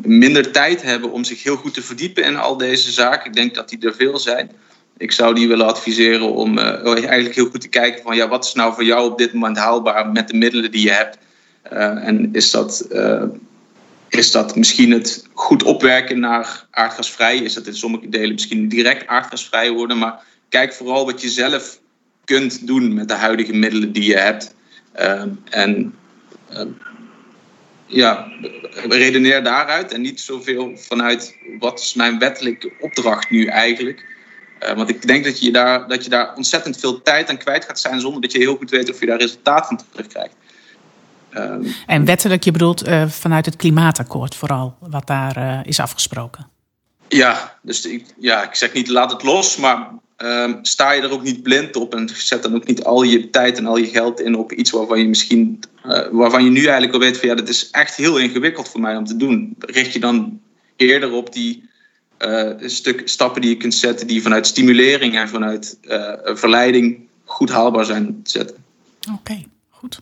minder 0.02 0.52
tijd 0.52 0.82
hebben 0.82 1.12
om 1.12 1.24
zich 1.24 1.42
heel 1.42 1.56
goed 1.56 1.74
te 1.74 1.82
verdiepen 1.82 2.24
in 2.24 2.36
al 2.36 2.56
deze 2.56 2.90
zaken, 2.92 3.26
ik 3.26 3.34
denk 3.34 3.54
dat 3.54 3.68
die 3.68 3.86
er 3.86 3.94
veel 3.94 4.18
zijn. 4.18 4.50
Ik 4.96 5.12
zou 5.12 5.34
die 5.34 5.48
willen 5.48 5.66
adviseren 5.66 6.32
om 6.34 6.58
eigenlijk 6.58 7.34
heel 7.34 7.50
goed 7.50 7.60
te 7.60 7.68
kijken 7.68 8.02
van 8.02 8.16
ja, 8.16 8.28
wat 8.28 8.44
is 8.44 8.52
nou 8.52 8.74
voor 8.74 8.84
jou 8.84 9.10
op 9.10 9.18
dit 9.18 9.32
moment 9.32 9.56
haalbaar 9.56 10.08
met 10.08 10.28
de 10.28 10.36
middelen 10.36 10.70
die 10.70 10.84
je 10.84 10.92
hebt? 10.92 11.18
en 12.02 12.28
is 12.32 12.50
dat 12.50 12.86
is 14.14 14.30
dat 14.30 14.56
misschien 14.56 14.90
het 14.90 15.26
goed 15.32 15.62
opwerken 15.62 16.18
naar 16.20 16.66
aardgasvrij. 16.70 17.36
Is 17.36 17.54
dat 17.54 17.66
in 17.66 17.74
sommige 17.74 18.08
delen 18.08 18.32
misschien 18.32 18.68
direct 18.68 19.06
aardgasvrij 19.06 19.70
worden. 19.70 19.98
Maar 19.98 20.24
kijk 20.48 20.72
vooral 20.72 21.04
wat 21.04 21.20
je 21.20 21.28
zelf 21.28 21.80
kunt 22.24 22.66
doen 22.66 22.94
met 22.94 23.08
de 23.08 23.14
huidige 23.14 23.52
middelen 23.52 23.92
die 23.92 24.04
je 24.04 24.16
hebt. 24.16 24.54
Uh, 25.00 25.22
en 25.50 25.94
uh, 26.52 26.62
ja, 27.86 28.32
redeneer 28.88 29.44
daaruit 29.44 29.92
en 29.92 30.00
niet 30.00 30.20
zoveel 30.20 30.76
vanuit 30.76 31.36
wat 31.58 31.80
is 31.80 31.94
mijn 31.94 32.18
wettelijke 32.18 32.72
opdracht 32.80 33.30
nu 33.30 33.46
eigenlijk. 33.46 34.04
Uh, 34.62 34.72
want 34.72 34.88
ik 34.88 35.06
denk 35.06 35.24
dat 35.24 35.40
je, 35.40 35.52
daar, 35.52 35.88
dat 35.88 36.04
je 36.04 36.10
daar 36.10 36.34
ontzettend 36.34 36.80
veel 36.80 37.02
tijd 37.02 37.28
aan 37.28 37.38
kwijt 37.38 37.64
gaat 37.64 37.80
zijn 37.80 38.00
zonder 38.00 38.20
dat 38.20 38.32
je 38.32 38.38
heel 38.38 38.56
goed 38.56 38.70
weet 38.70 38.90
of 38.90 39.00
je 39.00 39.06
daar 39.06 39.20
resultaat 39.20 39.66
van 39.66 39.80
terugkrijgt. 39.90 40.34
Um, 41.36 41.74
en 41.86 42.04
wettelijk, 42.04 42.44
je 42.44 42.50
bedoelt 42.50 42.88
uh, 42.88 43.08
vanuit 43.08 43.46
het 43.46 43.56
klimaatakkoord 43.56 44.34
vooral, 44.34 44.76
wat 44.80 45.06
daar 45.06 45.38
uh, 45.38 45.60
is 45.64 45.80
afgesproken? 45.80 46.48
Ja, 47.08 47.58
dus 47.62 47.86
ik, 47.86 48.04
ja, 48.18 48.42
ik 48.42 48.54
zeg 48.54 48.72
niet 48.72 48.88
laat 48.88 49.12
het 49.12 49.22
los, 49.22 49.56
maar 49.56 49.88
um, 50.18 50.58
sta 50.62 50.92
je 50.92 51.02
er 51.02 51.12
ook 51.12 51.22
niet 51.22 51.42
blind 51.42 51.76
op 51.76 51.94
en 51.94 52.08
zet 52.14 52.42
dan 52.42 52.54
ook 52.54 52.66
niet 52.66 52.84
al 52.84 53.02
je 53.02 53.30
tijd 53.30 53.58
en 53.58 53.66
al 53.66 53.76
je 53.76 53.86
geld 53.86 54.20
in 54.20 54.34
op 54.34 54.52
iets 54.52 54.70
waarvan 54.70 54.98
je 54.98 55.08
misschien, 55.08 55.60
uh, 55.86 56.00
waarvan 56.10 56.44
je 56.44 56.50
nu 56.50 56.62
eigenlijk 56.62 56.92
al 56.92 57.00
weet 57.00 57.18
van 57.18 57.28
ja, 57.28 57.34
dat 57.34 57.48
is 57.48 57.70
echt 57.70 57.94
heel 57.94 58.18
ingewikkeld 58.18 58.68
voor 58.68 58.80
mij 58.80 58.96
om 58.96 59.04
te 59.04 59.16
doen. 59.16 59.56
Richt 59.58 59.92
je 59.92 60.00
dan 60.00 60.40
eerder 60.76 61.12
op 61.12 61.32
die 61.32 61.70
stuk 62.60 63.02
stappen 63.04 63.40
die 63.40 63.50
je 63.50 63.56
kunt 63.56 63.74
zetten 63.74 64.06
die 64.06 64.22
vanuit 64.22 64.46
stimulering 64.46 65.18
en 65.18 65.28
vanuit 65.28 65.78
verleiding 66.24 67.08
goed 67.24 67.50
haalbaar 67.50 67.84
zijn 67.84 68.22
te 68.22 68.30
zetten. 68.30 68.56
Oké. 69.00 69.12
Okay. 69.18 69.46
Goed. 69.82 70.00